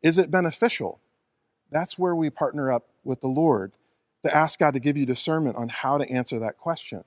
Is 0.02 0.18
it 0.18 0.32
beneficial? 0.32 1.00
That's 1.72 2.00
where 2.00 2.16
we 2.16 2.30
partner 2.30 2.72
up 2.72 2.88
with 3.04 3.22
the 3.22 3.28
Lord 3.28 3.74
to 4.24 4.36
ask 4.36 4.60
God 4.60 4.74
to 4.74 4.80
give 4.80 4.98
you 4.98 5.06
discernment 5.06 5.58
on 5.58 5.70
how 5.70 5.98
to 5.98 6.10
answer 6.10 6.40
that 6.40 6.58
question. 6.58 7.04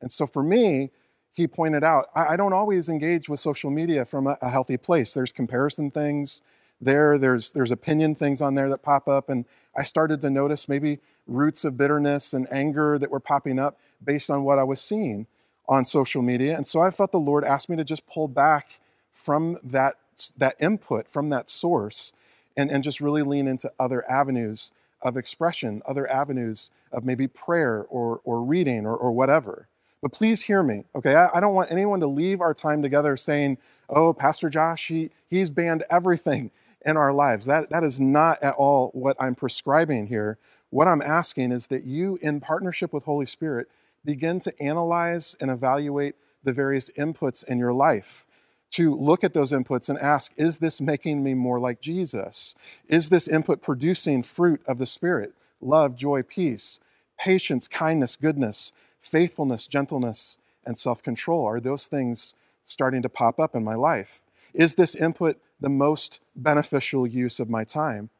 And 0.00 0.10
so 0.10 0.26
for 0.26 0.42
me, 0.42 0.90
he 1.32 1.46
pointed 1.46 1.84
out, 1.84 2.06
I, 2.14 2.36
don't 2.36 2.52
always 2.52 2.88
engage 2.88 3.28
with 3.28 3.38
social 3.40 3.70
media 3.70 4.04
from 4.04 4.26
a, 4.26 4.36
a 4.42 4.50
healthy 4.50 4.76
place. 4.76 5.14
There's 5.14 5.32
comparison 5.32 5.90
things, 5.90 6.42
there. 6.80 7.18
There's, 7.18 7.52
there's 7.52 7.70
opinion 7.70 8.14
things 8.14 8.40
on 8.40 8.54
there 8.54 8.68
that 8.70 8.82
pop 8.82 9.08
up. 9.08 9.28
And 9.28 9.44
I 9.76 9.82
started 9.82 10.20
to 10.22 10.30
notice 10.30 10.68
maybe 10.68 10.98
roots 11.26 11.64
of 11.64 11.76
bitterness 11.76 12.32
and 12.32 12.50
anger 12.52 12.98
that 12.98 13.10
were 13.10 13.20
popping 13.20 13.58
up 13.58 13.78
based 14.02 14.30
on 14.30 14.42
what 14.44 14.58
I 14.58 14.64
was 14.64 14.80
seeing 14.80 15.26
on 15.68 15.84
social 15.84 16.22
media. 16.22 16.56
And 16.56 16.66
so 16.66 16.80
I 16.80 16.90
felt 16.90 17.12
the 17.12 17.18
Lord 17.18 17.44
asked 17.44 17.68
me 17.68 17.76
to 17.76 17.84
just 17.84 18.06
pull 18.06 18.26
back 18.26 18.80
from 19.12 19.56
that, 19.62 19.94
that 20.36 20.54
input, 20.58 21.08
from 21.08 21.28
that 21.28 21.48
source, 21.48 22.12
and, 22.56 22.70
and 22.70 22.82
just 22.82 23.00
really 23.00 23.22
lean 23.22 23.46
into 23.46 23.70
other 23.78 24.08
avenues 24.10 24.72
of 25.02 25.16
expression, 25.16 25.80
other 25.86 26.10
avenues 26.10 26.70
of 26.92 27.04
maybe 27.04 27.28
prayer 27.28 27.86
or, 27.88 28.20
or 28.24 28.42
reading 28.42 28.84
or, 28.84 28.96
or 28.96 29.12
whatever. 29.12 29.68
But 30.02 30.12
please 30.12 30.42
hear 30.42 30.62
me, 30.62 30.84
okay? 30.94 31.14
I, 31.14 31.28
I 31.34 31.40
don't 31.40 31.54
want 31.54 31.70
anyone 31.70 32.00
to 32.00 32.06
leave 32.06 32.40
our 32.40 32.54
time 32.54 32.82
together 32.82 33.16
saying, 33.16 33.58
oh, 33.88 34.14
Pastor 34.14 34.48
Josh, 34.48 34.88
he, 34.88 35.10
he's 35.28 35.50
banned 35.50 35.84
everything 35.90 36.50
in 36.84 36.96
our 36.96 37.12
lives. 37.12 37.46
That, 37.46 37.68
that 37.70 37.84
is 37.84 38.00
not 38.00 38.42
at 38.42 38.54
all 38.56 38.90
what 38.94 39.16
I'm 39.20 39.34
prescribing 39.34 40.06
here. 40.06 40.38
What 40.70 40.88
I'm 40.88 41.02
asking 41.02 41.52
is 41.52 41.66
that 41.66 41.84
you, 41.84 42.18
in 42.22 42.40
partnership 42.40 42.92
with 42.92 43.04
Holy 43.04 43.26
Spirit, 43.26 43.68
begin 44.04 44.38
to 44.40 44.52
analyze 44.62 45.36
and 45.40 45.50
evaluate 45.50 46.14
the 46.42 46.52
various 46.52 46.90
inputs 46.90 47.46
in 47.46 47.58
your 47.58 47.74
life. 47.74 48.26
To 48.74 48.94
look 48.94 49.24
at 49.24 49.34
those 49.34 49.52
inputs 49.52 49.88
and 49.88 49.98
ask, 49.98 50.32
is 50.36 50.58
this 50.58 50.80
making 50.80 51.22
me 51.22 51.34
more 51.34 51.58
like 51.58 51.80
Jesus? 51.80 52.54
Is 52.88 53.10
this 53.10 53.28
input 53.28 53.62
producing 53.62 54.22
fruit 54.22 54.62
of 54.66 54.78
the 54.78 54.86
Spirit? 54.86 55.34
Love, 55.60 55.96
joy, 55.96 56.22
peace, 56.22 56.80
patience, 57.18 57.68
kindness, 57.68 58.16
goodness, 58.16 58.72
faithfulness, 59.00 59.66
gentleness, 59.66 60.38
and 60.64 60.78
self 60.78 61.02
control? 61.02 61.44
Are 61.44 61.60
those 61.60 61.86
things 61.86 62.34
starting 62.62 63.02
to 63.02 63.08
pop 63.08 63.40
up 63.40 63.56
in 63.56 63.64
my 63.64 63.74
life? 63.74 64.22
Is 64.54 64.74
this 64.74 64.94
input 64.94 65.36
the 65.60 65.68
most 65.68 66.20
beneficial 66.36 67.06
use 67.06 67.40
of 67.40 67.48
my 67.50 67.64
time? 67.64 68.10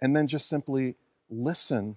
And 0.00 0.14
then 0.16 0.26
just 0.26 0.48
simply 0.48 0.96
listen 1.28 1.96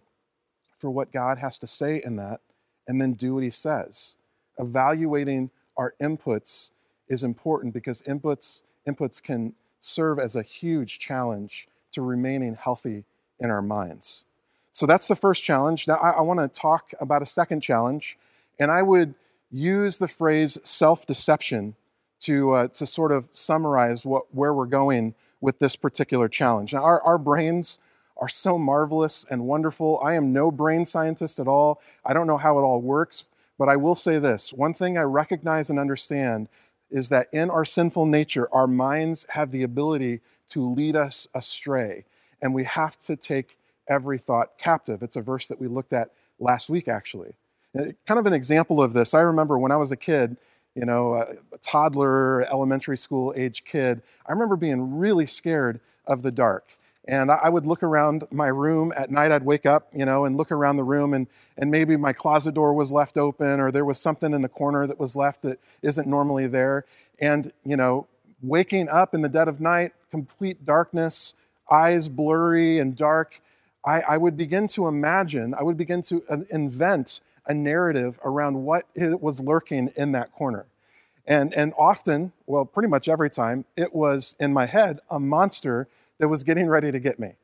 for 0.75 0.89
what 0.89 1.12
God 1.12 1.38
has 1.38 1.60
to 1.60 1.67
say 1.67 2.01
in 2.04 2.15
that 2.15 2.41
and 2.88 2.99
then 2.99 3.13
do 3.13 3.36
what 3.36 3.43
He 3.43 3.49
says. 3.49 4.17
Evaluating 4.58 5.51
our 5.77 5.93
inputs 6.01 6.71
is 7.08 7.23
important 7.23 7.73
because 7.73 8.01
inputs, 8.04 8.63
inputs 8.88 9.21
can 9.21 9.54
serve 9.80 10.19
as 10.19 10.36
a 10.36 10.43
huge 10.43 10.99
challenge 10.99 11.67
to 11.91 12.01
remaining 12.01 12.56
healthy 12.56 13.04
in 13.39 13.49
our 13.51 13.62
minds. 13.62 14.25
So 14.71 14.86
that's 14.86 15.08
the 15.08 15.15
first 15.15 15.43
challenge. 15.43 15.88
Now, 15.88 15.95
I, 15.95 16.12
I 16.12 16.21
want 16.21 16.39
to 16.39 16.47
talk 16.60 16.91
about 16.99 17.21
a 17.21 17.25
second 17.25 17.62
challenge, 17.62 18.17
and 18.60 18.72
I 18.72 18.84
would 18.84 19.16
use 19.50 19.98
the 19.98 20.08
phrase 20.08 20.58
self 20.64 21.06
deception 21.06 21.76
to, 22.22 22.52
uh, 22.52 22.68
to 22.70 22.86
sort 22.86 23.12
of 23.12 23.30
summarize 23.32 24.06
what, 24.06 24.34
where 24.34 24.54
we're 24.54 24.66
going 24.66 25.16
with 25.42 25.60
this 25.60 25.76
particular 25.76 26.30
challenge. 26.30 26.74
Now, 26.74 26.84
our, 26.84 27.02
our 27.02 27.18
brains 27.18 27.80
are 28.18 28.30
so 28.30 28.58
marvelous 28.58 29.26
and 29.30 29.46
wonderful. 29.46 30.00
I 30.04 30.14
am 30.14 30.32
no 30.32 30.52
brain 30.52 30.86
scientist 30.86 31.40
at 31.40 31.48
all. 31.48 31.82
I 32.06 32.14
don't 32.14 32.28
know 32.28 32.38
how 32.38 32.60
it 32.60 32.62
all 32.62 32.80
works, 32.80 33.26
but 33.58 33.68
I 33.68 33.76
will 33.76 33.96
say 33.96 34.20
this 34.20 34.54
one 34.54 34.74
thing 34.74 34.98
I 34.98 35.04
recognize 35.04 35.70
and 35.70 35.80
understand 35.80 36.48
is 36.92 37.10
that 37.10 37.28
in 37.32 37.50
our 37.50 37.66
sinful 37.66 38.06
nature, 38.06 38.48
our 38.54 38.68
minds 38.68 39.26
have 39.30 39.52
the 39.52 39.64
ability 39.64 40.20
to 40.50 40.64
lead 40.64 40.96
us 40.96 41.28
astray, 41.34 42.06
and 42.42 42.54
we 42.54 42.66
have 42.66 42.98
to 42.98 43.16
take 43.16 43.58
every 43.88 44.18
thought 44.18 44.58
captive. 44.58 45.02
It's 45.02 45.16
a 45.16 45.22
verse 45.22 45.48
that 45.48 45.60
we 45.60 45.68
looked 45.68 45.94
at 45.94 46.10
last 46.38 46.70
week, 46.70 46.88
actually. 46.88 47.36
Uh, 47.78 47.84
Kind 48.06 48.20
of 48.20 48.26
an 48.26 48.34
example 48.34 48.82
of 48.82 48.94
this, 48.94 49.14
I 49.14 49.22
remember 49.22 49.58
when 49.58 49.72
I 49.72 49.78
was 49.78 49.92
a 49.92 49.98
kid, 49.98 50.38
you 50.76 50.86
know, 50.86 51.16
a 51.16 51.22
a 51.54 51.58
toddler, 51.62 52.42
elementary 52.52 52.98
school 52.98 53.34
age 53.36 53.64
kid, 53.66 54.02
I 54.28 54.32
remember 54.32 54.56
being 54.56 54.98
really 54.98 55.26
scared 55.26 55.80
of 56.06 56.22
the 56.24 56.32
dark. 56.32 56.78
And 57.08 57.32
I 57.32 57.40
I 57.44 57.50
would 57.50 57.66
look 57.66 57.84
around 57.84 58.28
my 58.32 58.48
room 58.48 58.92
at 58.98 59.10
night. 59.12 59.32
I'd 59.32 59.44
wake 59.46 59.66
up, 59.66 59.88
you 59.94 60.06
know, 60.06 60.26
and 60.26 60.38
look 60.38 60.52
around 60.52 60.78
the 60.78 60.84
room, 60.84 61.14
and, 61.14 61.28
and 61.58 61.72
maybe 61.72 61.98
my 61.98 62.14
closet 62.14 62.54
door 62.56 62.74
was 62.74 62.92
left 62.92 63.18
open, 63.18 63.60
or 63.60 63.72
there 63.72 63.86
was 63.86 64.00
something 64.00 64.34
in 64.34 64.42
the 64.42 64.50
corner 64.50 64.88
that 64.88 65.00
was 65.00 65.16
left 65.16 65.42
that 65.44 65.60
isn't 65.82 66.08
normally 66.08 66.48
there. 66.48 66.86
And, 67.20 67.52
you 67.66 67.76
know, 67.78 68.08
waking 68.42 68.90
up 68.90 69.14
in 69.14 69.22
the 69.22 69.30
dead 69.30 69.48
of 69.48 69.60
night, 69.60 69.94
complete 70.10 70.66
darkness, 70.66 71.36
eyes 71.72 72.10
blurry 72.10 72.80
and 72.80 72.96
dark, 72.96 73.42
I, 73.86 74.02
I 74.02 74.18
would 74.18 74.38
begin 74.38 74.68
to 74.68 74.88
imagine, 74.88 75.54
I 75.54 75.64
would 75.64 75.78
begin 75.78 76.02
to 76.04 76.24
uh, 76.30 76.38
invent 76.52 77.22
a 77.47 77.54
narrative 77.54 78.19
around 78.23 78.63
what 78.63 78.86
was 78.95 79.41
lurking 79.41 79.91
in 79.95 80.12
that 80.12 80.32
corner. 80.32 80.65
And, 81.25 81.54
and 81.54 81.73
often, 81.77 82.34
well, 82.45 82.65
pretty 82.65 82.89
much 82.89 83.08
every 83.08 83.30
time, 83.30 83.65
it 83.75 83.93
was 83.93 84.36
in 84.39 84.54
my 84.54 84.65
head 84.65 84.99
a 85.10 85.19
monster 85.19 85.88
that 86.17 86.27
was 86.27 86.43
getting 86.43 86.67
ready 86.67 86.91
to 86.91 86.99
get 86.99 87.19
me. 87.19 87.36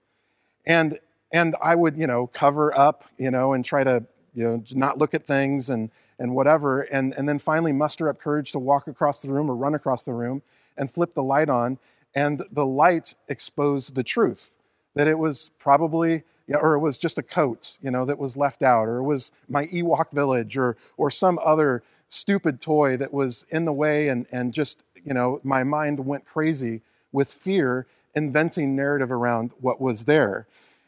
And, 0.65 0.99
and 1.31 1.55
I 1.63 1.75
would, 1.75 1.97
you 1.97 2.07
know, 2.07 2.27
cover 2.27 2.77
up, 2.77 3.05
you 3.17 3.31
know, 3.31 3.53
and 3.53 3.63
try 3.63 3.83
to, 3.83 4.05
you 4.33 4.43
know, 4.43 4.63
not 4.73 4.97
look 4.97 5.13
at 5.13 5.25
things 5.25 5.69
and, 5.69 5.91
and 6.19 6.35
whatever. 6.35 6.81
And, 6.81 7.15
and 7.15 7.29
then 7.29 7.39
finally 7.39 7.71
muster 7.71 8.09
up 8.09 8.19
courage 8.19 8.51
to 8.51 8.59
walk 8.59 8.87
across 8.87 9.21
the 9.21 9.29
room 9.29 9.49
or 9.49 9.55
run 9.55 9.75
across 9.75 10.03
the 10.03 10.13
room 10.13 10.41
and 10.77 10.91
flip 10.91 11.13
the 11.13 11.23
light 11.23 11.49
on. 11.49 11.79
And 12.15 12.41
the 12.51 12.65
light 12.65 13.13
exposed 13.27 13.95
the 13.95 14.03
truth 14.03 14.55
that 14.95 15.07
it 15.07 15.19
was 15.19 15.51
probably, 15.59 16.23
yeah, 16.47 16.57
or 16.57 16.73
it 16.75 16.79
was 16.79 16.97
just 16.97 17.17
a 17.17 17.23
coat, 17.23 17.77
you 17.81 17.91
know, 17.91 18.05
that 18.05 18.17
was 18.17 18.37
left 18.37 18.63
out, 18.63 18.87
or 18.87 18.97
it 18.97 19.03
was 19.03 19.31
my 19.49 19.65
Ewok 19.65 20.11
village, 20.13 20.57
or, 20.57 20.77
or 20.95 21.11
some 21.11 21.37
other 21.43 21.83
stupid 22.07 22.61
toy 22.61 22.95
that 22.97 23.13
was 23.13 23.45
in 23.49 23.65
the 23.65 23.73
way, 23.73 24.07
and, 24.07 24.25
and 24.31 24.53
just, 24.53 24.81
you 25.03 25.13
know, 25.13 25.41
my 25.43 25.63
mind 25.63 26.05
went 26.05 26.25
crazy 26.25 26.81
with 27.11 27.29
fear, 27.29 27.85
inventing 28.15 28.75
narrative 28.75 29.11
around 29.11 29.51
what 29.59 29.81
was 29.81 30.05
there. 30.05 30.47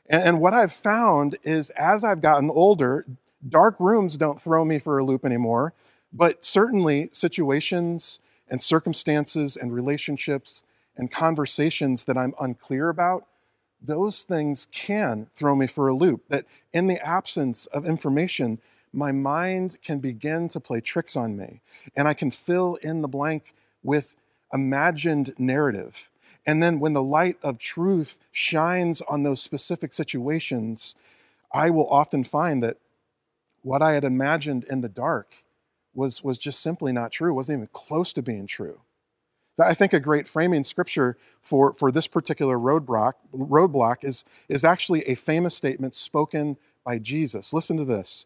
And, 0.09 0.23
and 0.23 0.41
what 0.41 0.53
I've 0.53 0.71
found 0.71 1.37
is 1.43 1.69
as 1.71 2.03
I've 2.03 2.21
gotten 2.21 2.49
older, 2.49 3.05
dark 3.47 3.75
rooms 3.79 4.17
don't 4.17 4.39
throw 4.39 4.63
me 4.63 4.79
for 4.79 4.97
a 4.97 5.03
loop 5.03 5.25
anymore, 5.25 5.73
but 6.13 6.43
certainly 6.43 7.09
situations 7.11 8.19
and 8.49 8.61
circumstances 8.61 9.55
and 9.55 9.73
relationships 9.73 10.63
and 10.97 11.11
conversations 11.11 12.05
that 12.05 12.17
I'm 12.17 12.33
unclear 12.39 12.89
about 12.89 13.25
those 13.81 14.23
things 14.23 14.67
can 14.71 15.27
throw 15.35 15.55
me 15.55 15.67
for 15.67 15.87
a 15.87 15.93
loop. 15.93 16.27
That 16.29 16.45
in 16.73 16.87
the 16.87 17.03
absence 17.05 17.65
of 17.67 17.85
information, 17.85 18.59
my 18.91 19.11
mind 19.11 19.79
can 19.83 19.99
begin 19.99 20.47
to 20.49 20.59
play 20.59 20.81
tricks 20.81 21.15
on 21.15 21.37
me, 21.37 21.61
and 21.95 22.07
I 22.07 22.13
can 22.13 22.31
fill 22.31 22.75
in 22.81 23.01
the 23.01 23.07
blank 23.07 23.53
with 23.83 24.15
imagined 24.51 25.33
narrative. 25.37 26.09
And 26.45 26.63
then 26.63 26.79
when 26.79 26.93
the 26.93 27.03
light 27.03 27.37
of 27.43 27.59
truth 27.59 28.19
shines 28.31 29.01
on 29.01 29.23
those 29.23 29.41
specific 29.41 29.93
situations, 29.93 30.95
I 31.53 31.69
will 31.69 31.87
often 31.89 32.23
find 32.23 32.63
that 32.63 32.77
what 33.61 33.81
I 33.81 33.91
had 33.91 34.03
imagined 34.03 34.63
in 34.69 34.81
the 34.81 34.89
dark 34.89 35.43
was, 35.93 36.23
was 36.23 36.37
just 36.37 36.61
simply 36.61 36.91
not 36.91 37.11
true, 37.11 37.33
wasn't 37.33 37.57
even 37.57 37.69
close 37.73 38.13
to 38.13 38.21
being 38.21 38.47
true. 38.47 38.81
I 39.59 39.73
think 39.73 39.93
a 39.93 39.99
great 39.99 40.27
framing 40.27 40.63
scripture 40.63 41.17
for, 41.41 41.73
for 41.73 41.91
this 41.91 42.07
particular 42.07 42.57
roadblock, 42.57 43.13
roadblock 43.33 44.03
is, 44.03 44.23
is 44.47 44.63
actually 44.63 45.01
a 45.01 45.15
famous 45.15 45.55
statement 45.55 45.95
spoken 45.95 46.57
by 46.85 46.99
Jesus. 46.99 47.53
Listen 47.53 47.77
to 47.77 47.85
this 47.85 48.25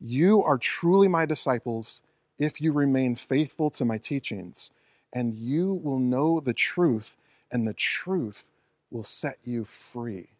You 0.00 0.42
are 0.42 0.58
truly 0.58 1.08
my 1.08 1.26
disciples 1.26 2.02
if 2.38 2.60
you 2.60 2.72
remain 2.72 3.14
faithful 3.14 3.70
to 3.70 3.84
my 3.84 3.98
teachings, 3.98 4.70
and 5.14 5.34
you 5.34 5.74
will 5.74 5.98
know 5.98 6.40
the 6.40 6.54
truth, 6.54 7.16
and 7.52 7.66
the 7.66 7.74
truth 7.74 8.50
will 8.90 9.04
set 9.04 9.38
you 9.44 9.64
free. 9.64 10.30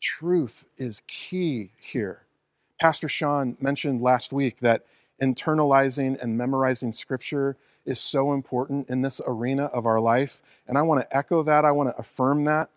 Truth 0.00 0.66
is 0.76 1.02
key 1.06 1.70
here. 1.78 2.22
Pastor 2.80 3.08
Sean 3.08 3.56
mentioned 3.60 4.02
last 4.02 4.32
week 4.32 4.58
that 4.60 4.84
internalizing 5.22 6.20
and 6.20 6.36
memorizing 6.36 6.92
scripture 6.92 7.56
is 7.84 8.00
so 8.00 8.32
important 8.32 8.88
in 8.88 9.02
this 9.02 9.20
arena 9.26 9.64
of 9.66 9.86
our 9.86 10.00
life. 10.00 10.42
And 10.66 10.78
I 10.78 10.82
want 10.82 11.02
to 11.02 11.16
echo 11.16 11.42
that, 11.42 11.64
I 11.64 11.72
want 11.72 11.90
to 11.90 11.98
affirm 11.98 12.44
that. 12.44 12.70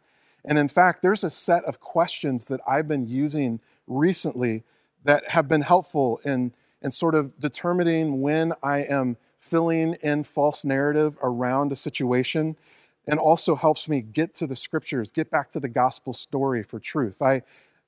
And 0.46 0.58
in 0.58 0.68
fact, 0.68 1.02
there's 1.02 1.24
a 1.24 1.30
set 1.30 1.64
of 1.66 1.80
questions 1.80 2.46
that 2.46 2.62
I've 2.68 2.88
been 2.88 3.08
using 3.08 3.60
recently 3.86 4.64
that 5.04 5.30
have 5.30 5.48
been 5.48 5.62
helpful 5.62 6.20
in, 6.26 6.54
in 6.82 6.92
sort 6.92 7.16
of 7.16 7.38
determining 7.40 8.22
when 8.22 8.54
I 8.64 8.80
am 8.84 9.18
filling 9.40 9.96
in 10.02 10.24
false 10.24 10.66
narrative 10.66 11.18
around 11.22 11.72
a 11.72 11.76
situation 11.76 12.58
and 13.08 13.20
also 13.20 13.56
helps 13.56 13.88
me 13.88 14.02
get 14.02 14.34
to 14.36 14.48
the 14.48 14.56
scriptures, 14.56 15.12
get 15.12 15.32
back 15.32 15.50
to 15.52 15.60
the 15.60 15.70
gospel 15.70 16.14
story 16.14 16.62
for 16.62 16.80
truth. 16.80 17.22
I, 17.22 17.42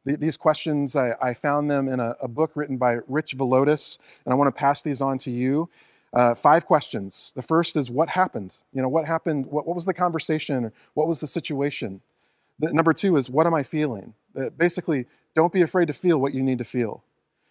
these 0.06 0.38
questions, 0.38 0.96
I, 0.96 1.14
I 1.22 1.34
found 1.34 1.70
them 1.70 1.90
in 1.90 2.00
a, 2.00 2.16
a 2.22 2.28
book 2.28 2.52
written 2.56 2.78
by 2.78 3.00
Rich 3.08 3.38
Villodas, 3.38 3.98
and 4.26 4.34
I 4.34 4.38
want 4.38 4.48
to 4.48 4.58
pass 4.58 4.82
these 4.82 5.02
on 5.02 5.18
to 5.20 5.32
you. 5.32 5.70
Uh, 6.14 6.36
five 6.36 6.66
questions. 6.66 7.32
The 7.36 7.42
first 7.42 7.76
is 7.76 7.90
what 7.90 8.10
happened? 8.10 8.58
You 8.74 8.82
know, 8.82 8.90
what 8.90 9.06
happened? 9.06 9.46
What, 9.48 9.68
what 9.68 9.76
was 9.76 9.86
the 9.86 9.94
conversation? 9.94 10.72
What 10.94 11.08
was 11.08 11.20
the 11.20 11.28
situation? 11.28 12.02
The, 12.60 12.74
number 12.74 12.94
two 12.94 13.16
is 13.18 13.30
what 13.30 13.46
am 13.46 13.54
I 13.54 13.64
feeling? 13.64 14.16
Uh, 14.38 14.50
basically, 14.50 15.06
don't 15.36 15.54
be 15.54 15.62
afraid 15.62 15.88
to 15.88 15.94
feel 15.94 16.20
what 16.20 16.34
you 16.34 16.42
need 16.42 16.58
to 16.58 16.64
feel. 16.64 17.04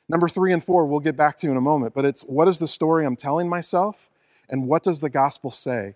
Number 0.08 0.28
three 0.28 0.52
and 0.52 0.62
four, 0.62 0.86
we'll 0.86 1.00
get 1.00 1.16
back 1.16 1.36
to 1.38 1.50
in 1.50 1.56
a 1.56 1.60
moment, 1.60 1.94
but 1.94 2.04
it's 2.04 2.22
what 2.22 2.48
is 2.48 2.58
the 2.58 2.68
story 2.68 3.04
I'm 3.04 3.16
telling 3.16 3.48
myself 3.48 4.10
and 4.48 4.66
what 4.66 4.82
does 4.82 5.00
the 5.00 5.10
gospel 5.10 5.50
say? 5.50 5.94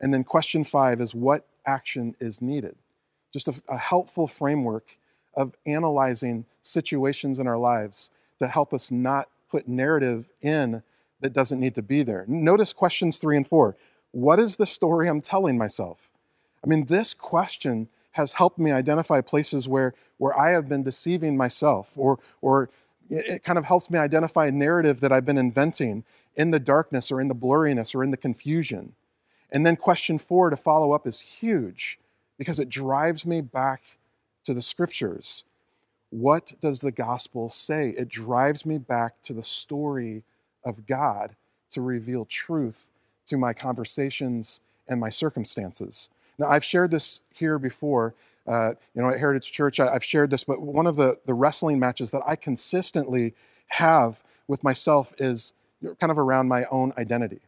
And 0.00 0.12
then 0.14 0.24
question 0.24 0.64
five 0.64 1.00
is 1.00 1.14
what 1.14 1.46
action 1.66 2.16
is 2.18 2.40
needed? 2.40 2.76
just 3.32 3.48
a, 3.48 3.62
a 3.68 3.76
helpful 3.76 4.26
framework 4.26 4.98
of 5.36 5.54
analyzing 5.66 6.44
situations 6.62 7.38
in 7.38 7.46
our 7.46 7.58
lives 7.58 8.10
to 8.38 8.46
help 8.46 8.74
us 8.74 8.90
not 8.90 9.28
put 9.48 9.68
narrative 9.68 10.30
in 10.42 10.82
that 11.20 11.32
doesn't 11.32 11.60
need 11.60 11.74
to 11.74 11.82
be 11.82 12.02
there. 12.02 12.24
Notice 12.28 12.72
questions 12.72 13.16
three 13.16 13.36
and 13.36 13.46
four. 13.46 13.76
What 14.12 14.38
is 14.38 14.56
the 14.56 14.66
story 14.66 15.08
I'm 15.08 15.20
telling 15.20 15.56
myself? 15.56 16.10
I 16.64 16.66
mean, 16.66 16.86
this 16.86 17.14
question 17.14 17.88
has 18.12 18.32
helped 18.32 18.58
me 18.58 18.72
identify 18.72 19.20
places 19.20 19.68
where, 19.68 19.94
where 20.18 20.38
I 20.38 20.50
have 20.50 20.68
been 20.68 20.82
deceiving 20.82 21.36
myself, 21.36 21.96
or, 21.96 22.18
or 22.40 22.70
it 23.08 23.42
kind 23.44 23.58
of 23.58 23.64
helps 23.64 23.90
me 23.90 23.98
identify 23.98 24.46
a 24.46 24.52
narrative 24.52 25.00
that 25.00 25.12
I've 25.12 25.24
been 25.24 25.38
inventing 25.38 26.04
in 26.34 26.50
the 26.50 26.60
darkness, 26.60 27.10
or 27.10 27.20
in 27.20 27.28
the 27.28 27.34
blurriness, 27.34 27.94
or 27.94 28.04
in 28.04 28.10
the 28.10 28.16
confusion. 28.16 28.94
And 29.50 29.66
then 29.66 29.76
question 29.76 30.18
four 30.18 30.50
to 30.50 30.56
follow 30.56 30.92
up 30.92 31.06
is 31.06 31.20
huge 31.20 31.98
because 32.38 32.58
it 32.58 32.68
drives 32.68 33.26
me 33.26 33.40
back 33.40 33.98
to 34.44 34.54
the 34.54 34.62
scriptures. 34.62 35.44
What 36.10 36.52
does 36.60 36.80
the 36.80 36.92
gospel 36.92 37.48
say? 37.48 37.94
It 37.96 38.08
drives 38.08 38.64
me 38.64 38.78
back 38.78 39.22
to 39.22 39.32
the 39.32 39.42
story 39.42 40.24
of 40.64 40.86
God 40.86 41.36
to 41.70 41.80
reveal 41.80 42.24
truth 42.24 42.90
to 43.26 43.36
my 43.36 43.52
conversations 43.52 44.60
and 44.88 45.00
my 45.00 45.08
circumstances. 45.08 46.10
Now, 46.38 46.48
I've 46.48 46.64
shared 46.64 46.90
this 46.90 47.20
here 47.32 47.58
before. 47.58 48.14
Uh, 48.46 48.70
you 48.94 49.02
know, 49.02 49.10
at 49.10 49.18
Heritage 49.18 49.52
Church, 49.52 49.78
I, 49.78 49.94
I've 49.94 50.04
shared 50.04 50.30
this, 50.30 50.44
but 50.44 50.62
one 50.62 50.86
of 50.86 50.96
the, 50.96 51.16
the 51.26 51.34
wrestling 51.34 51.78
matches 51.78 52.10
that 52.10 52.22
I 52.26 52.34
consistently 52.36 53.34
have 53.68 54.22
with 54.48 54.64
myself 54.64 55.14
is 55.18 55.52
kind 56.00 56.10
of 56.10 56.18
around 56.18 56.48
my 56.48 56.64
own 56.70 56.92
identity. 56.98 57.40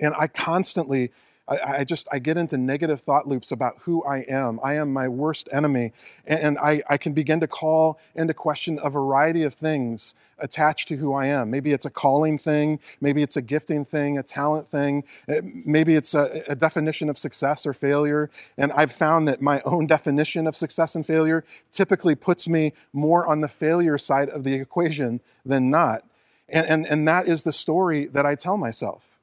And 0.00 0.14
I 0.18 0.26
constantly, 0.28 1.12
I, 1.46 1.78
I 1.78 1.84
just, 1.84 2.08
I 2.10 2.18
get 2.18 2.36
into 2.36 2.56
negative 2.56 3.00
thought 3.00 3.28
loops 3.28 3.50
about 3.50 3.78
who 3.82 4.02
I 4.04 4.24
am. 4.28 4.58
I 4.62 4.74
am 4.74 4.92
my 4.92 5.08
worst 5.08 5.48
enemy. 5.52 5.92
And, 6.26 6.58
I, 6.58 6.82
I 6.88 6.96
can 6.96 7.12
begin 7.12 7.40
to 7.40 7.46
call 7.46 7.98
into 8.14 8.32
question 8.32 8.78
a 8.82 8.88
variety 8.88 9.42
of 9.42 9.52
things 9.52 10.14
attached 10.38 10.88
to 10.88 10.96
who 10.96 11.12
I 11.12 11.26
am. 11.26 11.50
Maybe 11.50 11.72
it's 11.72 11.84
a 11.84 11.90
calling 11.90 12.38
thing, 12.38 12.80
maybe 13.00 13.22
it's 13.22 13.36
a 13.36 13.42
gifting 13.42 13.84
thing, 13.84 14.16
a 14.16 14.22
talent 14.22 14.70
thing, 14.70 15.04
eh, 15.28 15.40
maybe 15.42 15.94
it's 15.94 16.14
a, 16.14 16.28
a 16.48 16.56
definition 16.56 17.10
of 17.10 17.18
success 17.18 17.66
or 17.66 17.74
failure. 17.74 18.30
And 18.56 18.72
I've 18.72 18.92
found 18.92 19.28
that 19.28 19.42
my 19.42 19.60
own 19.64 19.86
definition 19.86 20.46
of 20.46 20.54
success 20.54 20.94
and 20.94 21.06
failure 21.06 21.44
typically 21.70 22.14
puts 22.14 22.48
me 22.48 22.72
more 22.92 23.26
on 23.26 23.40
the 23.40 23.48
failure 23.48 23.98
side 23.98 24.28
of 24.30 24.44
the 24.44 24.54
equation 24.54 25.20
than 25.44 25.70
not. 25.70 26.02
And, 26.48 26.66
and, 26.66 26.86
and 26.86 27.08
that 27.08 27.28
is 27.28 27.42
the 27.42 27.52
story 27.52 28.06
that 28.06 28.24
I 28.24 28.34
tell 28.34 28.56
myself. 28.56 29.18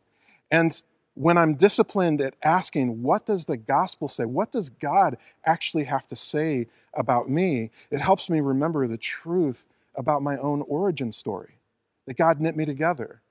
And 0.51 0.81
when 1.21 1.37
I'm 1.37 1.53
disciplined 1.53 2.19
at 2.19 2.33
asking, 2.43 3.03
what 3.03 3.27
does 3.27 3.45
the 3.45 3.55
gospel 3.55 4.07
say? 4.07 4.25
What 4.25 4.51
does 4.51 4.71
God 4.71 5.17
actually 5.45 5.83
have 5.83 6.07
to 6.07 6.15
say 6.15 6.65
about 6.95 7.29
me? 7.29 7.69
It 7.91 8.01
helps 8.01 8.27
me 8.27 8.41
remember 8.41 8.87
the 8.87 8.97
truth 8.97 9.67
about 9.95 10.23
my 10.23 10.37
own 10.37 10.63
origin 10.63 11.11
story 11.11 11.59
that 12.07 12.17
God 12.17 12.41
knit 12.41 12.55
me 12.55 12.65
together, 12.65 13.21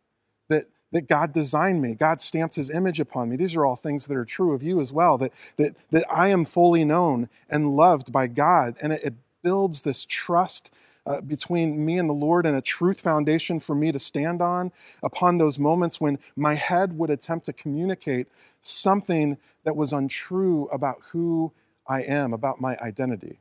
that, 0.49 0.67
that 0.93 1.09
God 1.09 1.33
designed 1.33 1.83
me, 1.83 1.97
God 1.97 2.21
stamped 2.21 2.55
his 2.55 2.71
image 2.71 3.01
upon 3.01 3.29
me. 3.29 3.35
These 3.35 3.57
are 3.57 3.67
all 3.67 3.75
things 3.75 4.07
that 4.07 4.17
are 4.17 4.25
true 4.25 4.55
of 4.55 4.63
you 4.63 4.81
as 4.81 4.93
well, 4.93 5.19
that, 5.19 5.33
that, 5.57 5.75
that 5.91 6.05
I 6.09 6.29
am 6.29 6.45
fully 6.45 6.85
known 6.85 7.29
and 7.49 7.75
loved 7.75 8.13
by 8.13 8.29
God. 8.29 8.77
And 8.81 8.93
it, 8.93 9.03
it 9.03 9.15
builds 9.43 9.83
this 9.83 10.05
trust 10.05 10.73
uh, 11.11 11.21
between 11.23 11.85
me 11.85 11.99
and 11.99 12.09
the 12.09 12.15
Lord 12.15 12.47
and 12.47 12.57
a 12.57 12.61
truth 12.61 13.01
foundation 13.01 13.59
for 13.59 13.75
me 13.75 13.91
to 13.91 13.99
stand 13.99 14.41
on 14.41 14.71
upon 15.03 15.39
those 15.39 15.59
moments 15.59 16.01
when 16.01 16.19
my 16.37 16.55
head 16.55 16.97
would 16.97 17.11
attempt 17.11 17.47
to 17.47 17.53
communicate 17.53 18.29
something 18.61 19.37
that 19.65 19.75
was 19.75 19.93
untrue 19.93 20.67
about 20.67 20.97
who 21.11 21.53
I 21.89 22.03
am, 22.03 22.33
about 22.33 22.61
my 22.61 22.77
identity. 22.81 23.41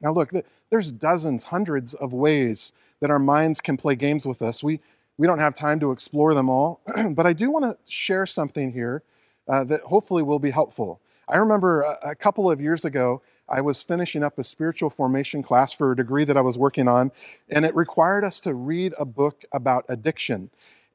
Now, 0.00 0.12
look, 0.12 0.30
there's 0.70 0.90
dozens, 0.90 1.44
hundreds 1.44 1.92
of 1.92 2.14
ways 2.14 2.72
that 3.00 3.10
our 3.10 3.18
minds 3.18 3.60
can 3.60 3.76
play 3.76 3.94
games 3.94 4.24
with 4.24 4.40
us. 4.40 4.62
We, 4.64 4.80
we 5.18 5.26
don't 5.26 5.38
have 5.38 5.54
time 5.54 5.80
to 5.80 5.92
explore 5.92 6.32
them 6.32 6.48
all, 6.48 6.80
but 7.10 7.26
I 7.26 7.34
do 7.34 7.50
want 7.50 7.66
to 7.66 7.76
share 7.92 8.24
something 8.24 8.72
here 8.72 9.02
uh, 9.48 9.64
that 9.64 9.82
hopefully 9.82 10.22
will 10.22 10.38
be 10.38 10.50
helpful. 10.50 11.00
I 11.28 11.36
remember 11.36 11.82
a, 11.82 12.10
a 12.10 12.14
couple 12.14 12.50
of 12.50 12.60
years 12.60 12.86
ago, 12.86 13.20
I 13.50 13.60
was 13.60 13.82
finishing 13.82 14.22
up 14.22 14.38
a 14.38 14.44
spiritual 14.44 14.90
formation 14.90 15.42
class 15.42 15.72
for 15.72 15.90
a 15.90 15.96
degree 15.96 16.24
that 16.24 16.36
I 16.36 16.40
was 16.40 16.56
working 16.56 16.86
on, 16.86 17.10
and 17.48 17.64
it 17.64 17.74
required 17.74 18.24
us 18.24 18.40
to 18.40 18.54
read 18.54 18.94
a 18.98 19.04
book 19.04 19.44
about 19.52 19.84
addiction. 19.88 20.50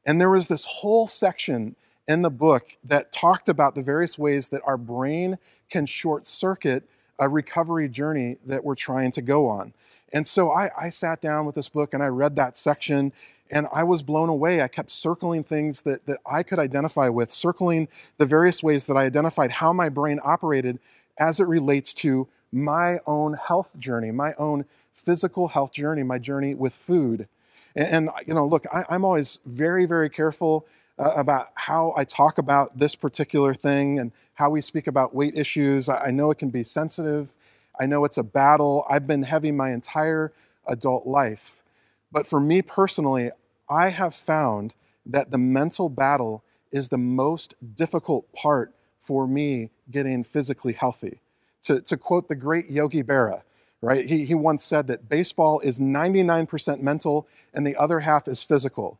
And 0.05 0.21
there 0.21 0.29
was 0.29 0.47
this 0.47 0.63
whole 0.63 1.07
section 1.07 1.75
in 2.07 2.21
the 2.21 2.29
book 2.29 2.77
that 2.83 3.11
talked 3.11 3.49
about 3.49 3.75
the 3.75 3.83
various 3.83 4.17
ways 4.17 4.49
that 4.49 4.61
our 4.65 4.77
brain 4.77 5.37
can 5.69 5.85
short 5.85 6.25
circuit 6.25 6.83
a 7.19 7.27
recovery 7.27 7.89
journey 7.89 8.37
that 8.45 8.63
we're 8.63 8.75
trying 8.75 9.11
to 9.11 9.21
go 9.21 9.47
on. 9.47 9.73
And 10.13 10.27
so 10.27 10.51
I, 10.51 10.69
I, 10.79 10.89
sat 10.89 11.21
down 11.21 11.45
with 11.45 11.55
this 11.55 11.69
book 11.69 11.93
and 11.93 12.03
I 12.03 12.07
read 12.07 12.35
that 12.35 12.57
section 12.57 13.11
and 13.49 13.67
I 13.73 13.83
was 13.83 14.03
blown 14.03 14.29
away. 14.29 14.61
I 14.61 14.67
kept 14.67 14.91
circling 14.91 15.43
things 15.43 15.83
that, 15.83 16.05
that 16.05 16.19
I 16.25 16.43
could 16.43 16.59
identify 16.59 17.09
with, 17.09 17.31
circling 17.31 17.87
the 18.17 18.25
various 18.25 18.61
ways 18.61 18.85
that 18.85 18.97
I 18.97 19.05
identified 19.05 19.51
how 19.51 19.73
my 19.73 19.89
brain 19.89 20.19
operated 20.23 20.79
as 21.17 21.39
it 21.39 21.47
relates 21.47 21.93
to 21.95 22.27
my 22.55 22.99
own 23.05 23.33
health 23.33 23.77
journey, 23.77 24.11
my 24.11 24.31
own 24.39 24.65
physical 24.93 25.49
health 25.49 25.73
journey, 25.73 26.03
my 26.03 26.17
journey 26.17 26.55
with 26.55 26.73
food. 26.73 27.27
And, 27.75 27.87
and 27.87 28.09
you 28.25 28.33
know, 28.33 28.45
look, 28.47 28.65
I, 28.73 28.83
I'm 28.89 29.03
always 29.03 29.39
very, 29.45 29.85
very 29.85 30.09
careful 30.09 30.65
uh, 30.97 31.11
about 31.17 31.47
how 31.55 31.93
I 31.97 32.05
talk 32.05 32.37
about 32.37 32.79
this 32.79 32.95
particular 32.95 33.53
thing 33.53 33.99
and 33.99 34.13
how 34.35 34.49
we 34.49 34.61
speak 34.61 34.87
about 34.87 35.13
weight 35.13 35.37
issues. 35.37 35.89
I, 35.89 36.05
I 36.05 36.11
know 36.11 36.31
it 36.31 36.37
can 36.37 36.49
be 36.49 36.63
sensitive. 36.63 37.35
I 37.77 37.85
know 37.87 38.05
it's 38.05 38.17
a 38.17 38.23
battle. 38.23 38.85
I've 38.89 39.05
been 39.05 39.23
heavy 39.23 39.51
my 39.51 39.71
entire 39.71 40.31
adult 40.65 41.05
life. 41.05 41.61
But 42.09 42.25
for 42.25 42.39
me 42.39 42.61
personally, 42.61 43.31
I 43.69 43.89
have 43.89 44.15
found 44.15 44.73
that 45.05 45.31
the 45.31 45.37
mental 45.37 45.89
battle 45.89 46.43
is 46.71 46.87
the 46.87 46.97
most 46.97 47.55
difficult 47.75 48.31
part 48.31 48.73
for 48.99 49.27
me 49.27 49.71
getting 49.91 50.23
physically 50.23 50.73
healthy. 50.73 51.19
To, 51.65 51.81
to 51.81 51.97
quote 51.97 52.27
the 52.27 52.35
great 52.35 52.69
Yogi 52.69 53.03
Berra, 53.03 53.41
right? 53.81 54.05
He, 54.05 54.25
he 54.25 54.35
once 54.35 54.63
said 54.63 54.87
that 54.87 55.09
baseball 55.09 55.59
is 55.61 55.79
99% 55.79 56.81
mental 56.81 57.27
and 57.53 57.65
the 57.65 57.75
other 57.75 58.01
half 58.01 58.27
is 58.27 58.43
physical. 58.43 58.99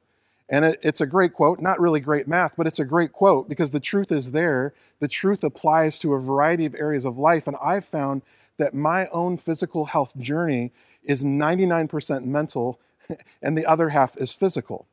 And 0.50 0.66
it, 0.66 0.80
it's 0.84 1.02
a 1.02 1.08
great 1.08 1.34
quote, 1.34 1.60
not 1.60 1.80
really 1.80 2.00
great 2.00 2.28
math, 2.28 2.56
but 2.56 2.68
it's 2.68 2.80
a 2.80 2.86
great 2.86 3.12
quote 3.12 3.50
because 3.50 3.72
the 3.72 3.80
truth 3.80 4.12
is 4.12 4.32
there. 4.32 4.74
The 5.00 5.08
truth 5.08 5.44
applies 5.44 5.98
to 6.00 6.14
a 6.14 6.20
variety 6.20 6.66
of 6.66 6.76
areas 6.78 7.06
of 7.06 7.18
life. 7.18 7.48
And 7.48 7.58
I've 7.62 7.86
found 7.86 8.22
that 8.58 8.74
my 8.74 9.08
own 9.08 9.38
physical 9.38 9.86
health 9.86 10.18
journey 10.18 10.72
is 11.04 11.24
99% 11.24 12.26
mental 12.26 12.80
and 13.42 13.58
the 13.58 13.66
other 13.66 13.90
half 13.90 14.16
is 14.18 14.34
physical. 14.34 14.88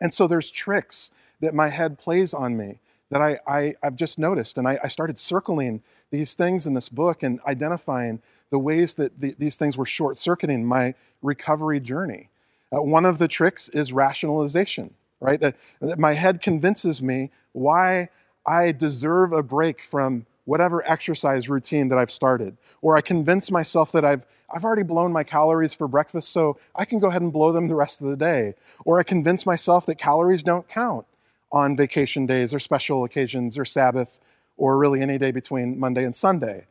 And 0.00 0.12
so 0.14 0.26
there's 0.26 0.50
tricks 0.50 1.10
that 1.40 1.54
my 1.54 1.68
head 1.68 1.98
plays 1.98 2.32
on 2.32 2.56
me 2.56 2.80
that 3.10 3.20
I, 3.20 3.38
I, 3.46 3.74
have 3.82 3.96
just 3.96 4.18
noticed. 4.18 4.56
And 4.56 4.68
I, 4.68 4.78
I, 4.84 4.88
started 4.88 5.18
circling 5.18 5.82
these 6.10 6.34
things 6.34 6.66
in 6.66 6.74
this 6.74 6.88
book 6.88 7.22
and 7.22 7.40
identifying 7.46 8.20
the 8.50 8.58
ways 8.58 8.94
that 8.96 9.20
the, 9.20 9.34
these 9.38 9.56
things 9.56 9.76
were 9.76 9.86
short 9.86 10.18
circuiting 10.18 10.64
my 10.64 10.94
recovery 11.22 11.80
journey. 11.80 12.30
Uh, 12.72 12.82
one 12.82 13.04
of 13.04 13.18
the 13.18 13.28
tricks 13.28 13.68
is 13.70 13.92
rationalization, 13.92 14.94
right? 15.20 15.40
That, 15.40 15.56
that 15.80 15.98
my 15.98 16.14
head 16.14 16.40
convinces 16.40 17.00
me 17.00 17.30
why 17.52 18.08
I 18.46 18.72
deserve 18.72 19.32
a 19.32 19.42
break 19.42 19.84
from 19.84 20.26
whatever 20.44 20.82
exercise 20.90 21.48
routine 21.48 21.88
that 21.88 21.98
I've 21.98 22.10
started. 22.10 22.56
Or 22.82 22.96
I 22.96 23.00
convince 23.02 23.50
myself 23.50 23.92
that 23.92 24.04
I've, 24.04 24.26
I've 24.52 24.64
already 24.64 24.82
blown 24.82 25.12
my 25.12 25.22
calories 25.22 25.74
for 25.74 25.86
breakfast, 25.86 26.30
so 26.30 26.58
I 26.74 26.84
can 26.84 26.98
go 26.98 27.08
ahead 27.08 27.22
and 27.22 27.32
blow 27.32 27.52
them 27.52 27.68
the 27.68 27.76
rest 27.76 28.00
of 28.00 28.08
the 28.08 28.16
day. 28.16 28.54
Or 28.84 28.98
I 28.98 29.04
convince 29.04 29.46
myself 29.46 29.86
that 29.86 29.96
calories 29.96 30.42
don't 30.42 30.68
count 30.68 31.06
on 31.52 31.76
vacation 31.76 32.26
days 32.26 32.54
or 32.54 32.58
special 32.58 33.04
occasions 33.04 33.58
or 33.58 33.64
Sabbath 33.64 34.20
or 34.60 34.76
really 34.76 35.00
any 35.00 35.16
day 35.16 35.32
between 35.32 35.80
Monday 35.80 36.04
and 36.04 36.14
Sunday, 36.14 36.66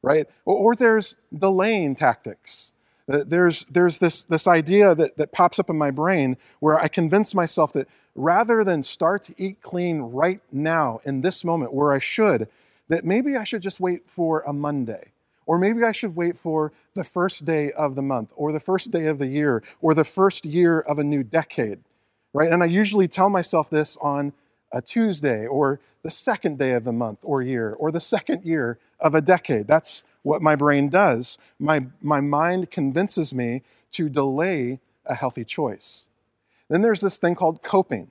right? 0.00 0.26
Or, 0.44 0.56
or 0.56 0.76
there's 0.76 1.16
delaying 1.36 1.96
tactics. 1.96 2.72
There's, 3.08 3.64
there's 3.64 3.98
this, 3.98 4.22
this 4.22 4.46
idea 4.46 4.94
that, 4.94 5.16
that 5.16 5.32
pops 5.32 5.58
up 5.58 5.68
in 5.68 5.76
my 5.76 5.90
brain 5.90 6.36
where 6.60 6.78
I 6.78 6.88
convince 6.88 7.34
myself 7.34 7.72
that 7.72 7.88
rather 8.14 8.64
than 8.64 8.82
start 8.82 9.22
to 9.24 9.34
eat 9.36 9.60
clean 9.60 10.00
right 10.00 10.40
now 10.50 11.00
in 11.04 11.20
this 11.20 11.44
moment 11.44 11.72
where 11.74 11.92
I 11.92 11.98
should, 11.98 12.48
that 12.88 13.04
maybe 13.04 13.36
I 13.36 13.44
should 13.44 13.62
just 13.62 13.80
wait 13.80 14.08
for 14.08 14.40
a 14.46 14.52
Monday. 14.52 15.12
Or 15.46 15.58
maybe 15.58 15.84
I 15.84 15.92
should 15.92 16.16
wait 16.16 16.36
for 16.36 16.72
the 16.94 17.04
first 17.04 17.44
day 17.44 17.70
of 17.72 17.94
the 17.94 18.02
month, 18.02 18.32
or 18.36 18.50
the 18.50 18.58
first 18.58 18.90
day 18.90 19.06
of 19.06 19.18
the 19.18 19.28
year, 19.28 19.62
or 19.80 19.94
the 19.94 20.04
first 20.04 20.44
year 20.44 20.80
of 20.80 20.98
a 20.98 21.04
new 21.04 21.22
decade, 21.22 21.80
right? 22.32 22.50
And 22.50 22.62
I 22.64 22.66
usually 22.66 23.06
tell 23.06 23.30
myself 23.30 23.70
this 23.70 23.96
on 23.98 24.32
a 24.72 24.82
Tuesday, 24.82 25.46
or 25.46 25.80
the 26.02 26.10
second 26.10 26.58
day 26.58 26.72
of 26.72 26.84
the 26.84 26.92
month 26.92 27.20
or 27.22 27.42
year, 27.42 27.74
or 27.78 27.90
the 27.90 28.00
second 28.00 28.44
year 28.44 28.78
of 29.00 29.14
a 29.14 29.20
decade. 29.20 29.66
That's 29.66 30.02
what 30.22 30.42
my 30.42 30.56
brain 30.56 30.88
does. 30.88 31.38
My, 31.58 31.86
my 32.02 32.20
mind 32.20 32.70
convinces 32.70 33.32
me 33.32 33.62
to 33.92 34.08
delay 34.08 34.80
a 35.06 35.14
healthy 35.14 35.44
choice. 35.44 36.08
Then 36.68 36.82
there's 36.82 37.00
this 37.00 37.18
thing 37.18 37.34
called 37.34 37.62
coping. 37.62 38.08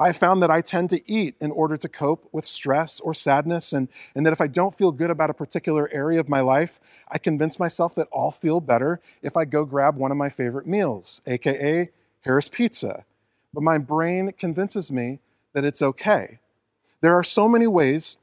I 0.00 0.12
found 0.12 0.42
that 0.42 0.50
I 0.50 0.60
tend 0.60 0.90
to 0.90 1.00
eat 1.10 1.36
in 1.40 1.50
order 1.50 1.76
to 1.76 1.88
cope 1.88 2.28
with 2.32 2.44
stress 2.44 3.00
or 3.00 3.14
sadness, 3.14 3.72
and, 3.72 3.88
and 4.14 4.26
that 4.26 4.32
if 4.32 4.40
I 4.40 4.46
don't 4.46 4.74
feel 4.74 4.92
good 4.92 5.10
about 5.10 5.30
a 5.30 5.34
particular 5.34 5.88
area 5.92 6.18
of 6.18 6.28
my 6.28 6.40
life, 6.40 6.80
I 7.08 7.18
convince 7.18 7.58
myself 7.58 7.94
that 7.94 8.08
I'll 8.12 8.32
feel 8.32 8.60
better 8.60 9.00
if 9.22 9.36
I 9.36 9.44
go 9.44 9.64
grab 9.64 9.96
one 9.96 10.10
of 10.10 10.16
my 10.16 10.28
favorite 10.28 10.66
meals, 10.66 11.22
aka 11.26 11.90
Harris 12.22 12.48
Pizza. 12.48 13.04
But 13.52 13.62
my 13.62 13.78
brain 13.78 14.32
convinces 14.36 14.90
me 14.90 15.20
that 15.54 15.64
it's 15.64 15.82
okay. 15.82 16.38
There 17.00 17.14
are 17.14 17.24
so 17.24 17.48
many 17.48 17.66
ways 17.66 18.16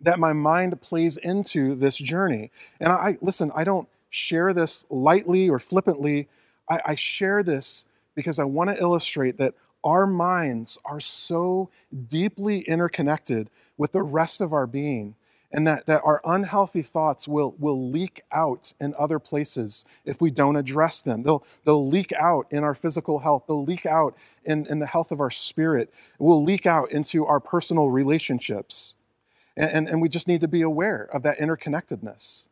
that 0.00 0.18
my 0.18 0.32
mind 0.32 0.80
plays 0.80 1.16
into 1.16 1.74
this 1.74 1.96
journey. 1.96 2.50
And 2.80 2.92
I 2.92 3.18
listen, 3.20 3.50
I 3.54 3.64
don't 3.64 3.88
share 4.10 4.52
this 4.52 4.84
lightly 4.90 5.48
or 5.48 5.58
flippantly. 5.58 6.28
I, 6.68 6.80
I 6.86 6.94
share 6.94 7.42
this 7.42 7.86
because 8.14 8.38
I 8.38 8.44
want 8.44 8.70
to 8.70 8.80
illustrate 8.80 9.38
that 9.38 9.54
our 9.84 10.06
minds 10.06 10.78
are 10.84 11.00
so 11.00 11.70
deeply 12.06 12.60
interconnected 12.60 13.50
with 13.76 13.92
the 13.92 14.02
rest 14.02 14.40
of 14.40 14.52
our 14.52 14.66
being 14.66 15.14
and 15.52 15.66
that, 15.66 15.86
that 15.86 16.00
our 16.04 16.20
unhealthy 16.24 16.82
thoughts 16.82 17.28
will, 17.28 17.54
will 17.58 17.90
leak 17.90 18.22
out 18.32 18.72
in 18.80 18.94
other 18.98 19.18
places 19.18 19.84
if 20.04 20.20
we 20.20 20.30
don't 20.30 20.56
address 20.56 21.02
them. 21.02 21.22
They'll, 21.22 21.44
they'll 21.64 21.86
leak 21.86 22.12
out 22.18 22.46
in 22.50 22.64
our 22.64 22.74
physical 22.74 23.20
health, 23.20 23.44
they'll 23.46 23.64
leak 23.64 23.84
out 23.84 24.16
in, 24.44 24.64
in 24.70 24.78
the 24.78 24.86
health 24.86 25.12
of 25.12 25.20
our 25.20 25.30
spirit, 25.30 25.92
it 26.18 26.22
will 26.22 26.42
leak 26.42 26.66
out 26.66 26.90
into 26.90 27.26
our 27.26 27.40
personal 27.40 27.90
relationships. 27.90 28.94
And, 29.56 29.70
and, 29.70 29.88
and 29.88 30.02
we 30.02 30.08
just 30.08 30.28
need 30.28 30.40
to 30.40 30.48
be 30.48 30.62
aware 30.62 31.08
of 31.12 31.22
that 31.24 31.38
interconnectedness. 31.38 32.46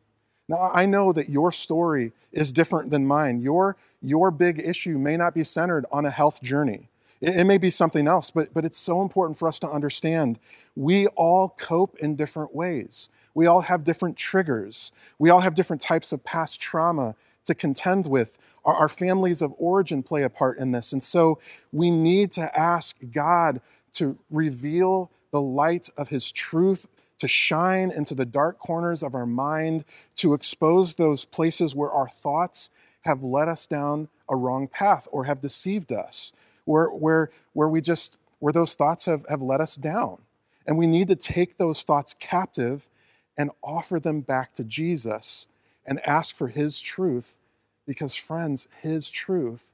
Now, 0.47 0.69
I 0.73 0.85
know 0.85 1.13
that 1.13 1.29
your 1.29 1.51
story 1.51 2.11
is 2.31 2.51
different 2.51 2.91
than 2.91 3.07
mine. 3.07 3.39
Your, 3.39 3.77
your 4.01 4.31
big 4.31 4.59
issue 4.59 4.97
may 4.97 5.17
not 5.17 5.33
be 5.33 5.43
centered 5.43 5.85
on 5.91 6.05
a 6.05 6.11
health 6.11 6.43
journey. 6.43 6.89
It, 7.21 7.37
it 7.37 7.43
may 7.45 7.57
be 7.57 7.69
something 7.69 8.07
else, 8.07 8.31
but, 8.31 8.53
but 8.53 8.65
it's 8.65 8.77
so 8.77 9.01
important 9.01 9.37
for 9.37 9.47
us 9.47 9.59
to 9.59 9.69
understand 9.69 10.39
we 10.75 11.07
all 11.07 11.49
cope 11.49 11.97
in 11.99 12.15
different 12.15 12.53
ways. 12.55 13.09
We 13.33 13.45
all 13.45 13.61
have 13.61 13.83
different 13.83 14.17
triggers. 14.17 14.91
We 15.17 15.29
all 15.29 15.39
have 15.39 15.55
different 15.55 15.81
types 15.81 16.11
of 16.11 16.23
past 16.23 16.59
trauma 16.59 17.15
to 17.45 17.55
contend 17.55 18.07
with. 18.07 18.37
Our, 18.65 18.73
our 18.73 18.89
families 18.89 19.41
of 19.41 19.53
origin 19.57 20.03
play 20.03 20.23
a 20.23 20.29
part 20.29 20.57
in 20.57 20.71
this. 20.71 20.91
And 20.91 21.03
so 21.03 21.39
we 21.71 21.91
need 21.91 22.31
to 22.33 22.59
ask 22.59 22.97
God 23.11 23.61
to 23.93 24.17
reveal 24.29 25.11
the 25.31 25.41
light 25.41 25.89
of 25.97 26.09
His 26.09 26.31
truth 26.31 26.87
to 27.21 27.27
shine 27.27 27.91
into 27.91 28.15
the 28.15 28.25
dark 28.25 28.57
corners 28.57 29.03
of 29.03 29.13
our 29.13 29.27
mind, 29.27 29.85
to 30.15 30.33
expose 30.33 30.95
those 30.95 31.23
places 31.23 31.75
where 31.75 31.91
our 31.91 32.09
thoughts 32.09 32.71
have 33.01 33.21
led 33.21 33.47
us 33.47 33.67
down 33.67 34.09
a 34.27 34.35
wrong 34.35 34.67
path 34.67 35.07
or 35.11 35.25
have 35.25 35.39
deceived 35.39 35.91
us, 35.91 36.33
where, 36.65 36.87
where, 36.89 37.29
where 37.53 37.69
we 37.69 37.81
just, 37.81 38.19
where 38.39 38.53
those 38.53 38.73
thoughts 38.73 39.05
have, 39.05 39.23
have 39.29 39.41
let 39.41 39.61
us 39.61 39.75
down. 39.75 40.21
And 40.65 40.77
we 40.77 40.87
need 40.87 41.07
to 41.07 41.15
take 41.15 41.57
those 41.57 41.83
thoughts 41.83 42.13
captive 42.19 42.89
and 43.37 43.51
offer 43.63 43.99
them 43.99 44.21
back 44.21 44.53
to 44.55 44.63
Jesus 44.63 45.47
and 45.85 45.99
ask 46.07 46.35
for 46.35 46.49
His 46.49 46.79
truth, 46.79 47.39
because, 47.87 48.15
friends, 48.15 48.67
His 48.81 49.09
truth 49.09 49.71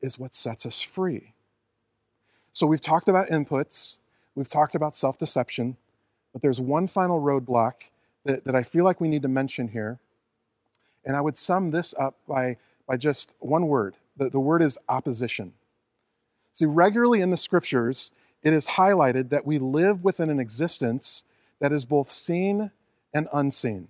is 0.00 0.18
what 0.18 0.34
sets 0.34 0.64
us 0.64 0.80
free. 0.80 1.34
So 2.52 2.66
we've 2.66 2.80
talked 2.80 3.08
about 3.08 3.28
inputs, 3.28 4.00
we've 4.34 4.48
talked 4.48 4.74
about 4.74 4.94
self 4.94 5.18
deception. 5.18 5.76
But 6.32 6.40
there's 6.40 6.60
one 6.60 6.86
final 6.86 7.20
roadblock 7.20 7.90
that, 8.24 8.44
that 8.46 8.54
I 8.54 8.62
feel 8.62 8.84
like 8.84 9.00
we 9.00 9.08
need 9.08 9.22
to 9.22 9.28
mention 9.28 9.68
here. 9.68 10.00
And 11.04 11.16
I 11.16 11.20
would 11.20 11.36
sum 11.36 11.70
this 11.70 11.94
up 11.98 12.16
by, 12.26 12.56
by 12.86 12.96
just 12.96 13.36
one 13.40 13.66
word. 13.66 13.96
The, 14.16 14.30
the 14.30 14.40
word 14.40 14.62
is 14.62 14.78
opposition. 14.88 15.52
See, 16.52 16.66
regularly 16.66 17.20
in 17.20 17.30
the 17.30 17.36
scriptures, 17.36 18.10
it 18.42 18.52
is 18.52 18.66
highlighted 18.68 19.30
that 19.30 19.46
we 19.46 19.58
live 19.58 20.04
within 20.04 20.30
an 20.30 20.40
existence 20.40 21.24
that 21.60 21.72
is 21.72 21.84
both 21.84 22.08
seen 22.08 22.70
and 23.14 23.28
unseen. 23.32 23.88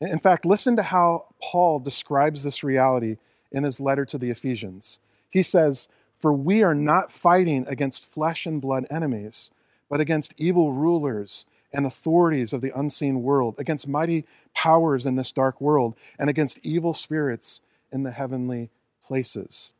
In 0.00 0.18
fact, 0.18 0.44
listen 0.44 0.76
to 0.76 0.82
how 0.82 1.28
Paul 1.40 1.80
describes 1.80 2.42
this 2.42 2.62
reality 2.62 3.16
in 3.50 3.64
his 3.64 3.80
letter 3.80 4.04
to 4.06 4.18
the 4.18 4.30
Ephesians. 4.30 5.00
He 5.30 5.42
says, 5.42 5.88
For 6.14 6.32
we 6.32 6.62
are 6.62 6.74
not 6.74 7.12
fighting 7.12 7.66
against 7.66 8.04
flesh 8.04 8.44
and 8.44 8.60
blood 8.60 8.86
enemies, 8.90 9.50
but 9.88 10.00
against 10.00 10.38
evil 10.38 10.72
rulers 10.72 11.46
and 11.72 11.86
authorities 11.86 12.52
of 12.52 12.60
the 12.60 12.72
unseen 12.78 13.22
world, 13.22 13.54
against 13.58 13.88
mighty 13.88 14.24
powers 14.54 15.06
in 15.06 15.16
this 15.16 15.32
dark 15.32 15.60
world, 15.60 15.96
and 16.18 16.28
against 16.28 16.64
evil 16.64 16.92
spirits 16.92 17.60
in 17.92 18.02
the 18.02 18.12
heavenly 18.12 18.70
places. 19.02 19.72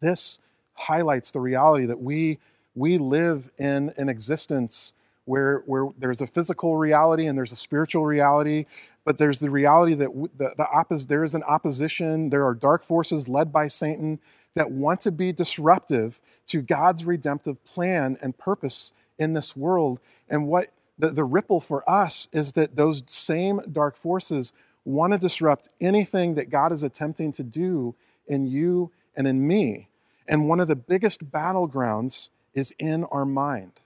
This 0.00 0.38
highlights 0.76 1.30
the 1.30 1.40
reality 1.40 1.86
that 1.86 2.00
we, 2.00 2.38
we 2.74 2.98
live 2.98 3.50
in 3.58 3.90
an 3.96 4.08
existence 4.08 4.92
where, 5.24 5.62
where 5.66 5.88
there's 5.98 6.20
a 6.20 6.26
physical 6.26 6.76
reality 6.76 7.26
and 7.26 7.36
there's 7.36 7.52
a 7.52 7.56
spiritual 7.56 8.04
reality, 8.06 8.66
but 9.04 9.18
there's 9.18 9.38
the 9.38 9.50
reality 9.50 9.94
that 9.94 10.08
w- 10.08 10.28
the, 10.36 10.54
the 10.56 10.66
oppos- 10.74 11.08
there 11.08 11.24
is 11.24 11.34
an 11.34 11.42
opposition, 11.44 12.30
there 12.30 12.44
are 12.44 12.54
dark 12.54 12.84
forces 12.84 13.28
led 13.28 13.52
by 13.52 13.66
Satan 13.66 14.20
that 14.54 14.70
want 14.70 15.00
to 15.00 15.12
be 15.12 15.32
disruptive 15.32 16.20
to 16.46 16.62
God's 16.62 17.04
redemptive 17.04 17.62
plan 17.64 18.16
and 18.22 18.36
purpose 18.38 18.92
in 19.18 19.32
this 19.32 19.56
world. 19.56 20.00
And 20.28 20.46
what 20.46 20.68
the, 20.98 21.08
the 21.08 21.24
ripple 21.24 21.60
for 21.60 21.88
us 21.88 22.28
is 22.32 22.54
that 22.54 22.76
those 22.76 23.02
same 23.06 23.60
dark 23.70 23.96
forces 23.96 24.52
want 24.84 25.12
to 25.12 25.18
disrupt 25.18 25.68
anything 25.80 26.34
that 26.36 26.50
God 26.50 26.72
is 26.72 26.82
attempting 26.82 27.32
to 27.32 27.42
do 27.42 27.94
in 28.26 28.46
you 28.46 28.92
and 29.16 29.26
in 29.26 29.46
me. 29.46 29.88
And 30.28 30.48
one 30.48 30.60
of 30.60 30.68
the 30.68 30.76
biggest 30.76 31.30
battlegrounds 31.30 32.30
is 32.54 32.74
in 32.78 33.04
our 33.04 33.24
mind. 33.24 33.82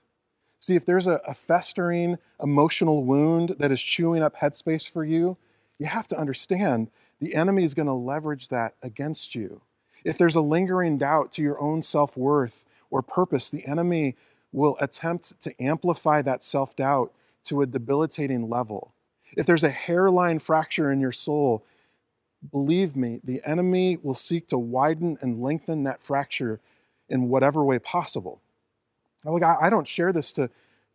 See, 0.57 0.75
if 0.75 0.85
there's 0.85 1.07
a, 1.07 1.19
a 1.27 1.33
festering 1.33 2.17
emotional 2.41 3.03
wound 3.03 3.55
that 3.59 3.71
is 3.71 3.81
chewing 3.81 4.21
up 4.21 4.37
headspace 4.37 4.89
for 4.89 5.03
you, 5.03 5.37
you 5.79 5.87
have 5.87 6.07
to 6.07 6.17
understand 6.17 6.89
the 7.19 7.35
enemy 7.35 7.63
is 7.63 7.73
going 7.73 7.87
to 7.87 7.93
leverage 7.93 8.49
that 8.49 8.75
against 8.83 9.35
you. 9.35 9.61
If 10.03 10.17
there's 10.17 10.35
a 10.35 10.41
lingering 10.41 10.97
doubt 10.97 11.31
to 11.33 11.41
your 11.41 11.59
own 11.59 11.81
self 11.81 12.17
worth 12.17 12.65
or 12.89 13.01
purpose, 13.01 13.49
the 13.49 13.65
enemy 13.65 14.15
will 14.51 14.77
attempt 14.81 15.39
to 15.41 15.61
amplify 15.61 16.21
that 16.21 16.43
self 16.43 16.75
doubt 16.75 17.11
to 17.43 17.61
a 17.61 17.67
debilitating 17.67 18.49
level. 18.49 18.93
If 19.37 19.45
there's 19.45 19.63
a 19.63 19.69
hairline 19.69 20.39
fracture 20.39 20.91
in 20.91 20.99
your 20.99 21.11
soul, 21.11 21.65
believe 22.49 22.95
me, 22.95 23.19
the 23.23 23.41
enemy 23.45 23.97
will 24.01 24.13
seek 24.13 24.47
to 24.47 24.57
widen 24.57 25.17
and 25.21 25.41
lengthen 25.41 25.83
that 25.83 26.01
fracture 26.01 26.59
in 27.09 27.29
whatever 27.29 27.63
way 27.63 27.77
possible. 27.77 28.41
Now, 29.23 29.33
look, 29.33 29.43
I, 29.43 29.55
I 29.61 29.69
don't 29.69 29.87
share 29.87 30.11
this 30.11 30.31
to, 30.33 30.49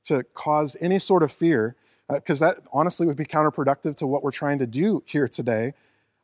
to 0.04 0.24
cause 0.34 0.76
any 0.80 0.98
sort 0.98 1.22
of 1.22 1.30
fear, 1.30 1.76
uh, 2.08 2.14
because 2.16 2.40
that 2.40 2.56
honestly 2.72 3.06
would 3.06 3.16
be 3.16 3.24
counterproductive 3.24 3.96
to 3.96 4.06
what 4.06 4.22
we're 4.22 4.32
trying 4.32 4.58
to 4.58 4.66
do 4.66 5.02
here 5.06 5.28
today. 5.28 5.74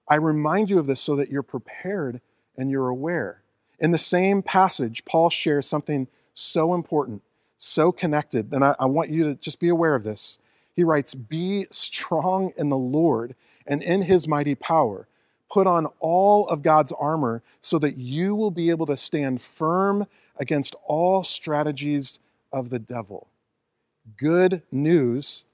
I 0.09 0.17
remind 0.17 0.71
you 0.71 0.79
of 0.79 0.87
this 0.87 1.01
so 1.01 1.15
that 1.17 1.31
you're 1.31 1.43
prepared 1.43 2.21
and 2.57 2.71
you're 2.71 2.89
aware. 2.89 3.43
In 3.79 3.91
the 3.91 3.99
same 3.99 4.43
passage, 4.43 5.05
Paul 5.05 5.31
shares 5.31 5.67
something 5.67 6.09
so 6.35 6.75
important, 6.75 7.23
so 7.57 7.93
connected, 7.93 8.53
and 8.53 8.65
I, 8.65 8.75
I 8.81 8.87
want 8.87 9.11
you 9.11 9.25
to 9.25 9.35
just 9.35 9.61
be 9.61 9.69
aware 9.69 9.95
of 9.95 10.05
this. 10.05 10.39
He 10.75 10.85
writes, 10.85 11.15
Be 11.15 11.67
strong 11.71 12.53
in 12.57 12.69
the 12.69 12.77
Lord 12.79 13.35
and 13.67 13.83
in 13.83 14.03
his 14.03 14.27
mighty 14.27 14.55
power. 14.55 15.07
Put 15.53 15.67
on 15.67 15.87
all 16.01 16.47
of 16.49 16.63
God's 16.63 16.93
armor 16.93 17.43
so 17.61 17.79
that 17.81 17.99
you 17.99 18.35
will 18.35 18.51
be 18.53 18.71
able 18.71 18.87
to 18.87 18.97
stand 18.97 19.43
firm 19.43 20.07
against 20.39 20.75
all 20.87 21.25
strategies 21.25 22.21
of 22.53 22.71
the 22.71 22.79
devil. 22.79 23.29
Good 24.17 24.63
news. 24.73 25.45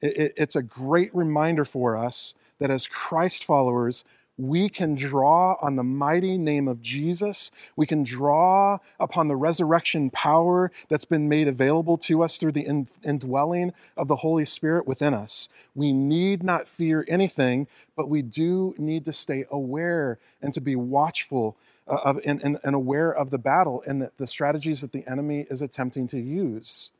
It- 0.00 0.16
it- 0.16 0.32
It's 0.36 0.56
a 0.56 0.62
great 0.62 1.14
reminder 1.14 1.64
for 1.64 1.96
us 1.96 2.34
that 2.60 2.70
as 2.70 2.86
Christ 2.86 3.44
followers, 3.44 4.04
we 4.38 4.68
can 4.68 4.94
draw 4.94 5.56
on 5.62 5.76
the 5.76 5.84
mighty 5.84 6.36
name 6.36 6.68
of 6.68 6.82
Jesus. 6.82 7.50
We 7.74 7.86
can 7.86 8.02
draw 8.02 8.78
upon 9.00 9.28
the 9.28 9.36
resurrection 9.36 10.10
power 10.10 10.70
that's 10.88 11.06
been 11.06 11.28
made 11.28 11.48
available 11.48 11.96
to 11.98 12.22
us 12.22 12.36
through 12.36 12.52
the 12.52 12.86
indwelling 13.02 13.72
of 13.96 14.08
the 14.08 14.16
Holy 14.16 14.44
Spirit 14.44 14.86
within 14.86 15.14
us. 15.14 15.48
We 15.74 15.92
need 15.92 16.42
not 16.42 16.68
fear 16.68 17.04
anything, 17.08 17.66
but 17.96 18.10
we 18.10 18.20
do 18.22 18.74
need 18.76 19.04
to 19.06 19.12
stay 19.12 19.44
aware 19.50 20.18
and 20.42 20.52
to 20.52 20.60
be 20.60 20.76
watchful 20.76 21.56
uh, 21.88 21.98
of, 22.04 22.18
and, 22.26 22.42
and, 22.42 22.58
and 22.62 22.74
aware 22.74 23.12
of 23.12 23.30
the 23.30 23.38
battle 23.38 23.82
and 23.86 24.02
the, 24.02 24.10
the 24.18 24.26
strategies 24.26 24.80
that 24.82 24.92
the 24.92 25.06
enemy 25.06 25.46
is 25.48 25.62
attempting 25.62 26.06
to 26.08 26.20
use. 26.20 26.90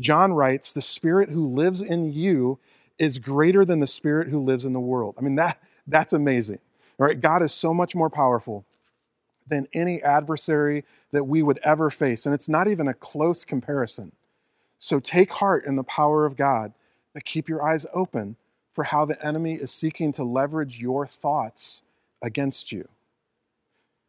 John 0.00 0.32
writes, 0.32 0.72
The 0.72 0.80
spirit 0.80 1.30
who 1.30 1.46
lives 1.46 1.80
in 1.82 2.12
you 2.12 2.58
is 2.98 3.18
greater 3.18 3.64
than 3.64 3.80
the 3.80 3.86
spirit 3.86 4.28
who 4.28 4.38
lives 4.38 4.64
in 4.64 4.72
the 4.72 4.80
world. 4.80 5.16
I 5.18 5.20
mean, 5.20 5.34
that, 5.34 5.60
that's 5.86 6.12
amazing. 6.12 6.60
Right, 6.98 7.20
God 7.20 7.42
is 7.42 7.54
so 7.54 7.72
much 7.72 7.94
more 7.94 8.10
powerful 8.10 8.64
than 9.46 9.68
any 9.72 10.02
adversary 10.02 10.84
that 11.12 11.24
we 11.24 11.42
would 11.42 11.60
ever 11.62 11.90
face. 11.90 12.26
And 12.26 12.34
it's 12.34 12.48
not 12.48 12.68
even 12.68 12.88
a 12.88 12.94
close 12.94 13.44
comparison. 13.44 14.12
So 14.76 15.00
take 15.00 15.32
heart 15.34 15.64
in 15.64 15.76
the 15.76 15.84
power 15.84 16.26
of 16.26 16.36
God, 16.36 16.72
but 17.14 17.24
keep 17.24 17.48
your 17.48 17.64
eyes 17.64 17.86
open 17.94 18.36
for 18.70 18.84
how 18.84 19.04
the 19.04 19.24
enemy 19.24 19.54
is 19.54 19.70
seeking 19.70 20.12
to 20.12 20.24
leverage 20.24 20.80
your 20.80 21.06
thoughts 21.06 21.82
against 22.22 22.72
you. 22.72 22.88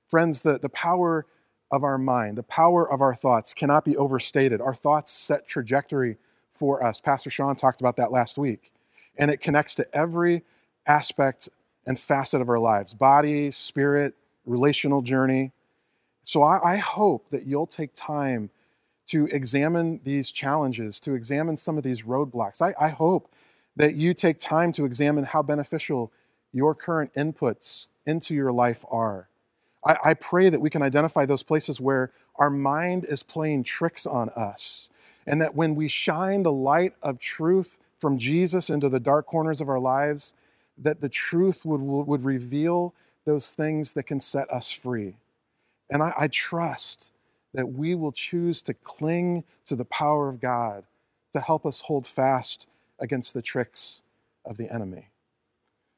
Friends, 0.07 0.41
the, 0.41 0.59
the 0.59 0.69
power 0.69 1.25
of 1.71 1.83
our 1.83 1.97
mind, 1.97 2.37
the 2.37 2.43
power 2.43 2.91
of 2.91 3.01
our 3.01 3.13
thoughts 3.13 3.53
cannot 3.53 3.85
be 3.85 3.95
overstated. 3.95 4.59
Our 4.61 4.73
thoughts 4.73 5.11
set 5.11 5.47
trajectory 5.47 6.17
for 6.51 6.83
us. 6.83 6.99
Pastor 6.99 7.29
Sean 7.29 7.55
talked 7.55 7.79
about 7.79 7.95
that 7.97 8.11
last 8.11 8.37
week. 8.37 8.71
And 9.17 9.29
it 9.29 9.41
connects 9.41 9.75
to 9.75 9.87
every 9.95 10.43
aspect 10.87 11.49
and 11.89 11.99
facet 11.99 12.39
of 12.39 12.47
our 12.47 12.59
lives 12.59 12.93
body, 12.93 13.49
spirit, 13.49 14.13
relational 14.45 15.01
journey. 15.01 15.51
So 16.21 16.43
I, 16.43 16.75
I 16.75 16.77
hope 16.77 17.31
that 17.31 17.47
you'll 17.47 17.67
take 17.67 17.95
time 17.95 18.51
to 19.07 19.25
examine 19.31 19.99
these 20.03 20.31
challenges, 20.31 20.99
to 20.99 21.15
examine 21.15 21.57
some 21.57 21.77
of 21.77 21.83
these 21.83 22.03
roadblocks. 22.03 22.61
I, 22.61 22.75
I 22.79 22.89
hope 22.89 23.33
that 23.75 23.95
you 23.95 24.13
take 24.13 24.37
time 24.37 24.71
to 24.73 24.85
examine 24.85 25.23
how 25.23 25.41
beneficial 25.41 26.11
your 26.53 26.75
current 26.75 27.11
inputs 27.15 27.87
into 28.05 28.35
your 28.35 28.51
life 28.51 28.85
are. 28.91 29.27
I, 29.83 29.97
I 30.05 30.13
pray 30.13 30.49
that 30.49 30.61
we 30.61 30.69
can 30.69 30.83
identify 30.83 31.25
those 31.25 31.41
places 31.41 31.81
where 31.81 32.11
our 32.35 32.51
mind 32.51 33.03
is 33.05 33.23
playing 33.23 33.63
tricks 33.63 34.05
on 34.05 34.29
us, 34.35 34.89
and 35.25 35.41
that 35.41 35.55
when 35.55 35.73
we 35.73 35.87
shine 35.87 36.43
the 36.43 36.51
light 36.51 36.93
of 37.01 37.17
truth 37.17 37.79
from 37.97 38.19
Jesus 38.19 38.69
into 38.69 38.89
the 38.89 38.99
dark 38.99 39.25
corners 39.25 39.59
of 39.59 39.69
our 39.69 39.79
lives, 39.79 40.35
that 40.81 41.01
the 41.01 41.09
truth 41.09 41.65
would, 41.65 41.81
would 41.81 42.23
reveal 42.23 42.93
those 43.25 43.53
things 43.53 43.93
that 43.93 44.03
can 44.03 44.19
set 44.19 44.49
us 44.49 44.71
free. 44.71 45.15
And 45.89 46.01
I, 46.01 46.13
I 46.17 46.27
trust 46.27 47.13
that 47.53 47.67
we 47.67 47.95
will 47.95 48.11
choose 48.11 48.61
to 48.63 48.73
cling 48.73 49.43
to 49.65 49.75
the 49.75 49.85
power 49.85 50.29
of 50.29 50.39
God 50.39 50.83
to 51.33 51.39
help 51.39 51.65
us 51.65 51.81
hold 51.81 52.07
fast 52.07 52.67
against 52.99 53.33
the 53.33 53.41
tricks 53.41 54.03
of 54.45 54.57
the 54.57 54.71
enemy. 54.73 55.09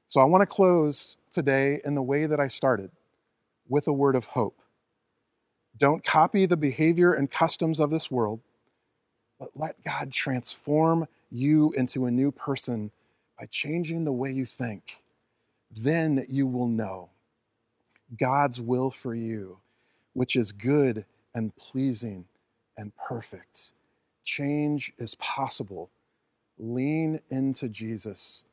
So 0.08 0.20
I 0.20 0.26
want 0.26 0.42
to 0.42 0.46
close 0.46 1.18
today 1.32 1.80
in 1.86 1.96
the 1.96 2.02
way 2.02 2.26
that 2.26 2.40
I 2.40 2.48
started 2.48 2.92
with 3.68 3.88
a 3.88 3.94
word 3.94 4.16
of 4.16 4.26
hope. 4.26 4.62
Don't 5.78 6.04
copy 6.04 6.46
the 6.46 6.58
behavior 6.58 7.14
and 7.14 7.32
customs 7.32 7.80
of 7.80 7.92
this 7.92 8.12
world, 8.12 8.42
but 9.40 9.50
let 9.56 9.82
God 9.84 10.12
transform 10.12 11.08
you 11.32 11.72
into 11.78 12.06
a 12.06 12.12
new 12.12 12.32
person 12.32 12.92
by 13.42 13.48
changing 13.48 14.04
the 14.04 14.14
way 14.14 14.32
you 14.32 14.46
think. 14.46 15.02
Then 15.76 16.24
you 16.30 16.46
will 16.46 16.68
know 16.68 17.10
God's 18.20 18.62
will 18.62 18.92
for 18.92 19.16
you, 19.16 19.58
which 20.14 20.36
is 20.36 20.52
good 20.52 21.06
and 21.34 21.56
pleasing 21.56 22.26
and 22.78 22.92
perfect. 22.96 23.72
Change 24.24 24.94
is 25.00 25.16
possible. 25.16 25.90
Lean 26.60 27.18
into 27.32 27.68
Jesus 27.68 28.44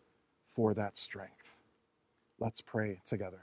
for 0.46 0.72
that 0.72 0.96
strength. 0.96 1.58
Let's 2.40 2.62
pray 2.62 3.02
together. 3.04 3.42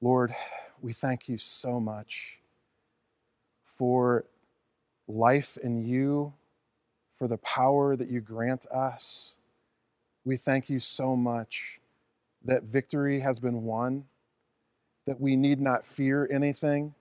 Lord, 0.00 0.34
we 0.82 0.92
thank 0.92 1.28
you 1.28 1.38
so 1.38 1.78
much 1.78 2.40
for 3.62 4.24
life 5.06 5.56
in 5.62 5.78
you, 5.78 6.32
for 7.12 7.28
the 7.28 7.38
power 7.38 7.94
that 7.94 8.10
you 8.10 8.20
grant 8.20 8.66
us. 8.72 9.36
We 10.28 10.36
thank 10.36 10.68
you 10.68 10.78
so 10.78 11.16
much 11.16 11.80
that 12.44 12.62
victory 12.62 13.20
has 13.20 13.40
been 13.40 13.62
won, 13.62 14.04
that 15.06 15.18
we 15.18 15.36
need 15.36 15.58
not 15.58 15.86
fear 15.86 16.28
anything, 16.30 16.94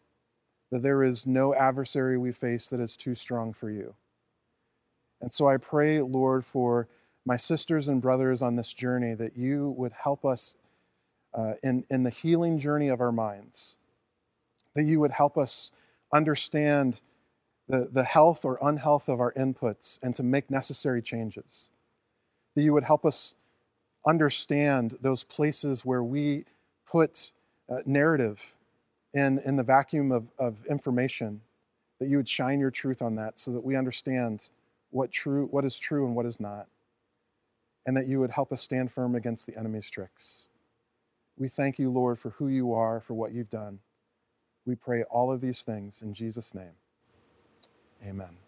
that 0.71 0.80
there 0.80 1.03
is 1.03 1.28
no 1.28 1.53
adversary 1.53 2.17
we 2.17 2.32
face 2.32 2.69
that 2.69 2.80
is 2.80 2.95
too 2.95 3.13
strong 3.13 3.51
for 3.51 3.69
you. 3.69 3.95
And 5.19 5.30
so 5.30 5.45
I 5.45 5.57
pray, 5.57 5.99
Lord, 5.99 6.45
for 6.45 6.88
my 7.25 7.36
sisters 7.36 7.89
and 7.89 8.01
brothers 8.01 8.41
on 8.41 8.55
this 8.55 8.71
journey 8.73 9.13
that 9.15 9.36
you 9.36 9.71
would 9.71 9.91
help 9.91 10.23
us 10.23 10.55
uh, 11.34 11.55
in, 11.61 11.84
in 11.89 12.03
the 12.03 12.09
healing 12.09 12.57
journey 12.57 12.88
of 12.88 13.01
our 13.01 13.11
minds, 13.11 13.75
that 14.73 14.84
you 14.84 15.01
would 15.01 15.11
help 15.11 15.38
us 15.38 15.73
understand 16.13 17.01
the, 17.67 17.89
the 17.91 18.05
health 18.05 18.45
or 18.45 18.57
unhealth 18.61 19.09
of 19.09 19.19
our 19.19 19.34
inputs 19.34 20.01
and 20.01 20.15
to 20.15 20.23
make 20.23 20.49
necessary 20.49 21.01
changes, 21.01 21.71
that 22.58 22.64
you 22.64 22.74
would 22.74 22.86
help 22.86 23.05
us 23.05 23.36
understand 24.08 24.95
those 24.99 25.24
places 25.24 25.86
where 25.86 26.03
we 26.03 26.43
put 26.88 27.32
uh, 27.70 27.76
narrative 27.86 28.55
in, 29.14 29.39
in 29.45 29.58
the 29.58 29.64
vacuum 29.64 30.12
of, 30.12 30.30
of 30.39 30.66
information, 30.66 31.41
that 31.99 32.08
you 32.08 32.18
would 32.18 32.28
shine 32.28 32.60
your 32.60 32.72
truth 32.72 32.99
on 32.99 33.16
that 33.16 33.38
so 33.38 33.51
that 33.51 33.64
we 33.64 33.76
understand 33.76 34.49
what, 34.89 35.12
true, 35.12 35.45
what 35.51 35.66
is 35.66 35.78
true 35.78 36.08
and 36.08 36.16
what 36.16 36.26
is 36.26 36.39
not, 36.39 36.66
and 37.86 37.95
that 37.95 38.08
you 38.08 38.20
would 38.20 38.32
help 38.32 38.51
us 38.51 38.60
stand 38.60 38.91
firm 38.91 39.14
against 39.14 39.45
the 39.45 39.55
enemy's 39.55 39.88
tricks. 39.88 40.47
We 41.38 41.49
thank 41.49 41.78
you, 41.78 41.91
Lord, 41.91 42.18
for 42.18 42.32
who 42.32 42.47
you 42.47 42.74
are, 42.74 42.99
for 42.99 43.14
what 43.14 43.34
you've 43.34 43.51
done. 43.51 43.82
We 44.66 44.74
pray 44.74 45.03
all 45.03 45.32
of 45.32 45.41
these 45.41 45.62
things 45.62 46.01
in 46.01 46.12
Jesus' 46.16 46.55
name. 46.55 46.74
Amen. 48.03 48.46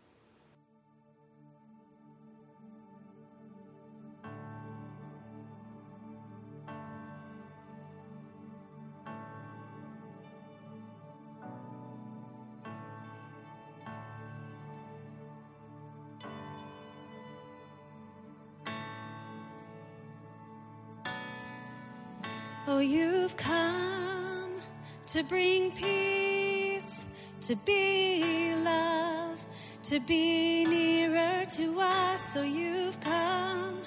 Oh, 22.72 22.78
you've 22.78 23.36
come 23.36 24.51
to 25.07 25.24
bring 25.24 25.72
peace, 25.72 27.07
to 27.41 27.55
be 27.65 28.53
love, 28.63 29.43
to 29.82 29.99
be 30.01 30.65
nearer 30.65 31.45
to 31.45 31.80
us. 31.82 32.38
Oh, 32.38 32.43
you've 32.43 33.01
come 33.01 33.80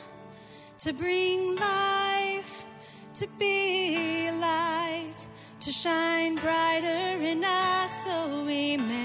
to 0.80 0.92
bring 0.92 1.54
life, 1.54 2.66
to 3.14 3.28
be 3.38 4.32
light, 4.32 5.28
to 5.60 5.70
shine 5.70 6.34
brighter 6.34 7.22
in 7.22 7.44
us. 7.44 8.04
Oh, 8.08 8.48
Emmanuel, 8.48 9.01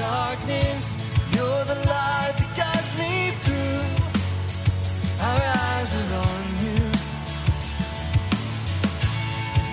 darkness. 0.00 0.98
You're 1.34 1.64
the 1.72 1.78
light 1.92 2.34
that 2.40 2.50
guides 2.60 2.92
me 3.02 3.14
through. 3.44 3.82
Our 5.28 5.42
eyes 5.68 5.90
are 6.00 6.12
on 6.28 6.44
you. 6.64 6.80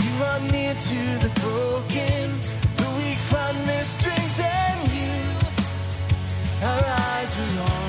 You 0.05 0.15
are 0.29 0.41
near 0.55 0.73
to 0.89 1.01
the 1.23 1.31
broken. 1.43 2.25
The 2.79 2.87
weak 2.97 3.19
find 3.31 3.57
their 3.69 3.87
strength 3.97 4.39
in 4.63 4.77
you. 4.99 5.17
Our 6.71 6.83
eyes 7.09 7.31
are 7.43 7.55
on 7.75 7.86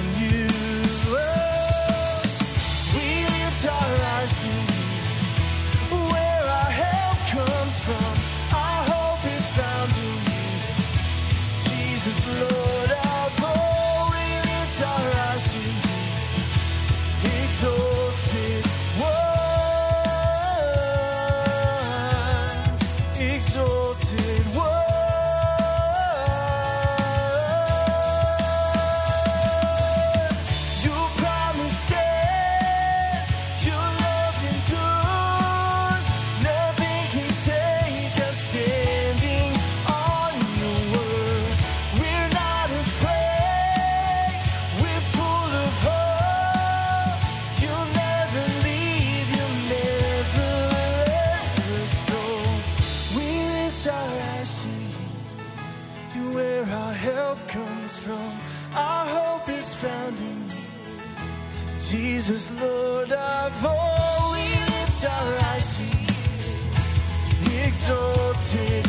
help 57.39 57.49
comes 57.49 57.99
from. 57.99 58.32
Our 58.74 59.07
hope 59.07 59.49
is 59.49 59.74
found 59.74 60.18
in 60.18 60.49
you. 60.49 61.78
Jesus, 61.78 62.53
Lord 62.61 63.12
of 63.12 63.64
all, 63.64 64.32
we 64.32 64.45
lift 64.72 65.05
our 65.05 65.39
eyes 65.53 65.76
to 65.78 65.84
you. 65.84 67.66
Exalted 67.66 68.89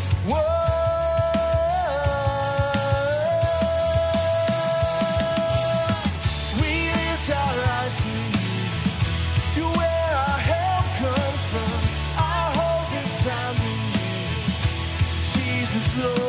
Jesus 15.79 16.03
Lord. 16.03 16.28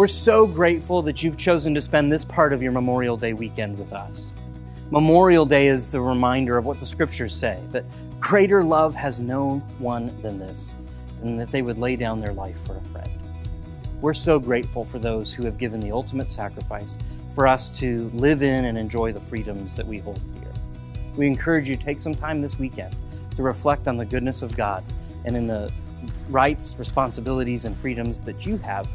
We're 0.00 0.08
so 0.08 0.46
grateful 0.46 1.02
that 1.02 1.22
you've 1.22 1.36
chosen 1.36 1.74
to 1.74 1.80
spend 1.82 2.10
this 2.10 2.24
part 2.24 2.54
of 2.54 2.62
your 2.62 2.72
Memorial 2.72 3.18
Day 3.18 3.34
weekend 3.34 3.78
with 3.78 3.92
us. 3.92 4.24
Memorial 4.90 5.44
Day 5.44 5.66
is 5.66 5.88
the 5.88 6.00
reminder 6.00 6.56
of 6.56 6.64
what 6.64 6.80
the 6.80 6.86
scriptures 6.86 7.34
say 7.34 7.62
that 7.70 7.84
greater 8.18 8.64
love 8.64 8.94
has 8.94 9.20
known 9.20 9.60
one 9.78 10.06
than 10.22 10.38
this, 10.38 10.70
and 11.20 11.38
that 11.38 11.50
they 11.50 11.60
would 11.60 11.76
lay 11.76 11.96
down 11.96 12.18
their 12.18 12.32
life 12.32 12.58
for 12.64 12.78
a 12.78 12.80
friend. 12.84 13.10
We're 14.00 14.14
so 14.14 14.38
grateful 14.38 14.86
for 14.86 14.98
those 14.98 15.34
who 15.34 15.44
have 15.44 15.58
given 15.58 15.80
the 15.80 15.92
ultimate 15.92 16.30
sacrifice 16.30 16.96
for 17.34 17.46
us 17.46 17.68
to 17.80 18.10
live 18.14 18.42
in 18.42 18.64
and 18.64 18.78
enjoy 18.78 19.12
the 19.12 19.20
freedoms 19.20 19.76
that 19.76 19.86
we 19.86 19.98
hold 19.98 20.18
dear. 20.32 20.50
We 21.18 21.26
encourage 21.26 21.68
you 21.68 21.76
to 21.76 21.84
take 21.84 22.00
some 22.00 22.14
time 22.14 22.40
this 22.40 22.58
weekend 22.58 22.96
to 23.36 23.42
reflect 23.42 23.86
on 23.86 23.98
the 23.98 24.06
goodness 24.06 24.40
of 24.40 24.56
God 24.56 24.82
and 25.26 25.36
in 25.36 25.46
the 25.46 25.70
rights, 26.30 26.74
responsibilities, 26.78 27.66
and 27.66 27.76
freedoms 27.76 28.22
that 28.22 28.46
you 28.46 28.56
have 28.56 28.88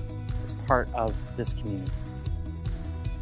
part 0.68 0.88
of 0.94 1.14
this 1.38 1.54
community. 1.54 1.92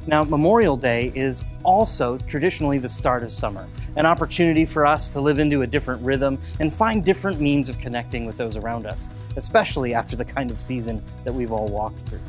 Now, 0.06 0.24
Memorial 0.24 0.76
Day 0.76 1.14
is 1.16 1.44
also 1.64 2.18
traditionally 2.18 2.78
the 2.78 2.90
start 2.90 3.24
of 3.24 3.32
summer, 3.32 3.66
an 3.96 4.06
opportunity 4.06 4.66
for 4.66 4.86
us 4.86 5.10
to 5.12 5.22
live 5.22 5.40
into 5.40 5.62
a 5.62 5.68
different 5.68 6.02
rhythm 6.02 6.38
and 6.60 6.74
find 6.74 7.06
different 7.06 7.40
means 7.40 7.70
of 7.70 7.80
connecting 7.80 8.26
with 8.26 8.36
those 8.36 8.58
around 8.58 8.86
us, 8.86 9.08
especially 9.38 9.94
after 9.94 10.18
the 10.18 10.26
kind 10.26 10.52
of 10.52 10.60
season 10.60 11.02
that 11.24 11.34
we've 11.34 11.54
all 11.54 11.70
walked 11.70 12.00
through. 12.10 12.20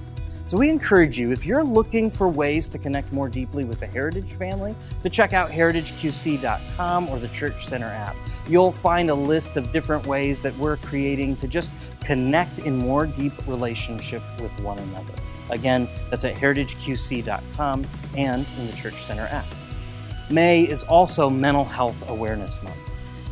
So, 0.46 0.56
we 0.56 0.68
encourage 0.68 1.18
you, 1.18 1.32
if 1.32 1.44
you're 1.44 1.64
looking 1.64 2.10
for 2.10 2.28
ways 2.28 2.68
to 2.68 2.78
connect 2.78 3.12
more 3.12 3.28
deeply 3.28 3.64
with 3.64 3.80
the 3.80 3.86
Heritage 3.86 4.34
family, 4.34 4.76
to 5.02 5.10
check 5.10 5.32
out 5.32 5.50
heritageqc.com 5.50 7.08
or 7.08 7.18
the 7.18 7.28
Church 7.28 7.66
Center 7.66 7.86
app. 7.86 8.14
You'll 8.46 8.70
find 8.70 9.08
a 9.08 9.14
list 9.14 9.56
of 9.56 9.72
different 9.72 10.06
ways 10.06 10.42
that 10.42 10.54
we're 10.58 10.76
creating 10.76 11.36
to 11.36 11.48
just 11.48 11.72
connect 12.04 12.60
in 12.60 12.76
more 12.76 13.06
deep 13.06 13.32
relationship 13.46 14.22
with 14.40 14.52
one 14.60 14.78
another. 14.78 15.14
Again, 15.50 15.88
that's 16.10 16.24
at 16.24 16.34
heritageqc.com 16.34 17.86
and 18.16 18.46
in 18.58 18.66
the 18.66 18.72
Church 18.74 19.04
Center 19.04 19.26
app. 19.26 19.46
May 20.30 20.62
is 20.62 20.82
also 20.84 21.28
Mental 21.28 21.64
Health 21.64 22.08
Awareness 22.08 22.62
Month. 22.62 22.76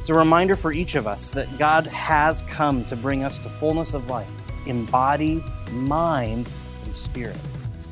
It's 0.00 0.10
a 0.10 0.14
reminder 0.14 0.56
for 0.56 0.72
each 0.72 0.94
of 0.94 1.06
us 1.06 1.30
that 1.30 1.48
God 1.58 1.86
has 1.86 2.42
come 2.42 2.84
to 2.86 2.96
bring 2.96 3.24
us 3.24 3.38
to 3.38 3.48
fullness 3.48 3.94
of 3.94 4.10
life 4.10 4.30
in 4.66 4.84
body, 4.86 5.42
mind, 5.70 6.48
and 6.84 6.94
spirit. 6.94 7.38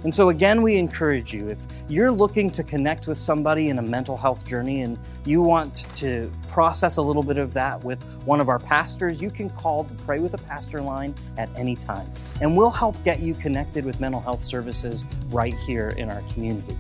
And 0.03 0.13
so, 0.13 0.29
again, 0.31 0.63
we 0.63 0.77
encourage 0.77 1.33
you 1.33 1.49
if 1.49 1.59
you're 1.91 2.13
looking 2.13 2.51
to 2.51 2.63
connect 2.63 3.09
with 3.09 3.19
somebody 3.19 3.69
in 3.69 3.79
a 3.81 3.83
mental 3.83 4.17
health 4.17 4.47
journey 4.47 4.83
and 4.83 4.97
you 5.25 5.43
want 5.43 5.85
to 5.97 6.31
process 6.49 6.99
a 6.99 7.03
little 7.03 7.23
bit 7.23 7.37
of 7.37 7.53
that 7.53 7.83
with 7.83 8.01
one 8.25 8.41
of 8.41 8.49
our 8.49 8.61
pastors, 8.61 9.21
you 9.21 9.29
can 9.29 9.51
call 9.51 9.83
the 9.83 9.95
Pray 10.05 10.21
with 10.21 10.35
a 10.35 10.39
Pastor 10.39 10.81
line 10.81 11.13
at 11.37 11.51
any 11.59 11.75
time. 11.75 12.09
And 12.41 12.57
we'll 12.57 12.71
help 12.71 13.03
get 13.03 13.19
you 13.19 13.35
connected 13.35 13.85
with 13.85 13.99
mental 13.99 14.21
health 14.21 14.45
services 14.45 15.05
right 15.31 15.55
here 15.67 15.89
in 15.91 16.09
our 16.11 16.23
community. 16.33 16.77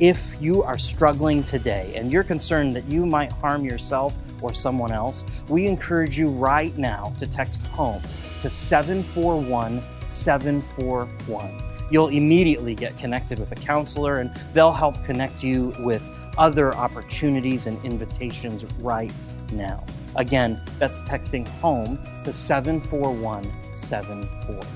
If 0.00 0.40
you 0.40 0.62
are 0.62 0.78
struggling 0.78 1.42
today 1.42 1.92
and 1.94 2.10
you're 2.10 2.24
concerned 2.24 2.74
that 2.76 2.86
you 2.86 3.04
might 3.04 3.32
harm 3.32 3.62
yourself 3.62 4.14
or 4.40 4.54
someone 4.54 4.90
else, 4.90 5.22
we 5.48 5.66
encourage 5.66 6.18
you 6.18 6.28
right 6.28 6.76
now 6.78 7.12
to 7.18 7.26
text 7.26 7.66
HOME 7.66 8.00
to 8.40 8.48
741 8.48 9.82
741. 10.06 11.75
You'll 11.90 12.08
immediately 12.08 12.74
get 12.74 12.96
connected 12.98 13.38
with 13.38 13.52
a 13.52 13.56
counselor 13.56 14.18
and 14.18 14.34
they'll 14.52 14.72
help 14.72 15.02
connect 15.04 15.42
you 15.42 15.74
with 15.80 16.08
other 16.38 16.74
opportunities 16.74 17.66
and 17.66 17.82
invitations 17.84 18.64
right 18.80 19.12
now. 19.52 19.84
Again, 20.16 20.60
that's 20.78 21.02
texting 21.02 21.46
HOME 21.60 21.98
to 22.24 22.32
741 22.32 23.50
741 23.76 24.66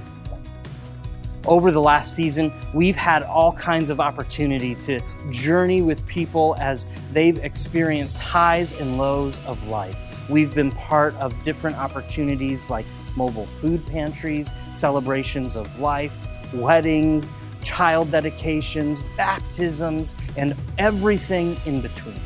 over 1.46 1.70
the 1.70 1.80
last 1.80 2.14
season, 2.14 2.52
we've 2.74 2.96
had 2.96 3.22
all 3.22 3.52
kinds 3.52 3.90
of 3.90 4.00
opportunity 4.00 4.74
to 4.74 5.00
journey 5.30 5.82
with 5.82 6.06
people 6.06 6.54
as 6.60 6.86
they've 7.12 7.38
experienced 7.38 8.18
highs 8.18 8.78
and 8.78 8.98
lows 8.98 9.40
of 9.46 9.66
life. 9.68 9.96
We've 10.28 10.54
been 10.54 10.70
part 10.70 11.14
of 11.16 11.34
different 11.42 11.76
opportunities 11.76 12.68
like 12.68 12.86
mobile 13.16 13.46
food 13.46 13.84
pantries, 13.86 14.52
celebrations 14.74 15.56
of 15.56 15.80
life, 15.80 16.19
weddings, 16.52 17.34
child 17.62 18.10
dedications, 18.10 19.02
baptisms, 19.16 20.14
and 20.36 20.54
everything 20.78 21.56
in 21.66 21.80
between. 21.80 22.18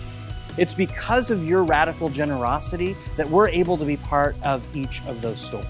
It's 0.56 0.72
because 0.72 1.30
of 1.30 1.46
your 1.46 1.64
radical 1.64 2.08
generosity 2.08 2.96
that 3.16 3.28
we're 3.28 3.48
able 3.48 3.76
to 3.76 3.84
be 3.84 3.96
part 3.96 4.36
of 4.44 4.64
each 4.76 5.02
of 5.06 5.20
those 5.20 5.40
stories. 5.40 5.66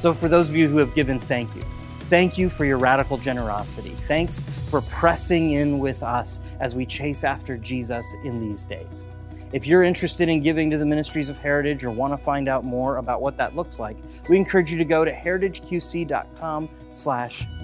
So, 0.00 0.14
for 0.14 0.28
those 0.28 0.48
of 0.48 0.56
you 0.56 0.68
who 0.68 0.78
have 0.78 0.94
given, 0.94 1.18
thank 1.18 1.54
you. 1.54 1.62
Thank 2.08 2.38
you 2.38 2.48
for 2.48 2.64
your 2.64 2.78
radical 2.78 3.18
generosity. 3.18 3.90
Thanks 4.06 4.44
for 4.70 4.80
pressing 4.82 5.52
in 5.52 5.80
with 5.80 6.02
us 6.02 6.40
as 6.60 6.74
we 6.74 6.86
chase 6.86 7.24
after 7.24 7.58
Jesus 7.58 8.06
in 8.24 8.40
these 8.40 8.64
days. 8.64 9.04
If 9.52 9.66
you're 9.66 9.82
interested 9.82 10.28
in 10.28 10.42
giving 10.42 10.70
to 10.70 10.78
the 10.78 10.86
Ministries 10.86 11.28
of 11.28 11.38
Heritage 11.38 11.84
or 11.84 11.90
want 11.90 12.12
to 12.12 12.18
find 12.18 12.48
out 12.48 12.64
more 12.64 12.98
about 12.98 13.22
what 13.22 13.36
that 13.38 13.56
looks 13.56 13.78
like, 13.78 13.96
we 14.28 14.36
encourage 14.36 14.70
you 14.70 14.78
to 14.78 14.84
go 14.84 15.04
to 15.04 15.12
heritageqc.com/give. 15.12 17.55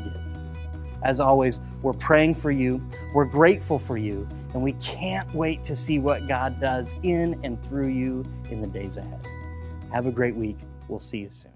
As 1.04 1.20
always, 1.20 1.60
we're 1.82 1.92
praying 1.94 2.36
for 2.36 2.50
you, 2.50 2.80
we're 3.14 3.24
grateful 3.24 3.78
for 3.78 3.96
you, 3.96 4.28
and 4.54 4.62
we 4.62 4.72
can't 4.74 5.32
wait 5.34 5.64
to 5.66 5.76
see 5.76 5.98
what 5.98 6.28
God 6.28 6.60
does 6.60 6.94
in 7.02 7.40
and 7.44 7.62
through 7.66 7.88
you 7.88 8.24
in 8.50 8.60
the 8.60 8.68
days 8.68 8.96
ahead. 8.96 9.26
Have 9.92 10.06
a 10.06 10.12
great 10.12 10.36
week. 10.36 10.58
We'll 10.88 11.00
see 11.00 11.18
you 11.18 11.30
soon. 11.30 11.51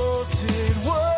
Exalted 0.00 0.76
one. 0.86 1.09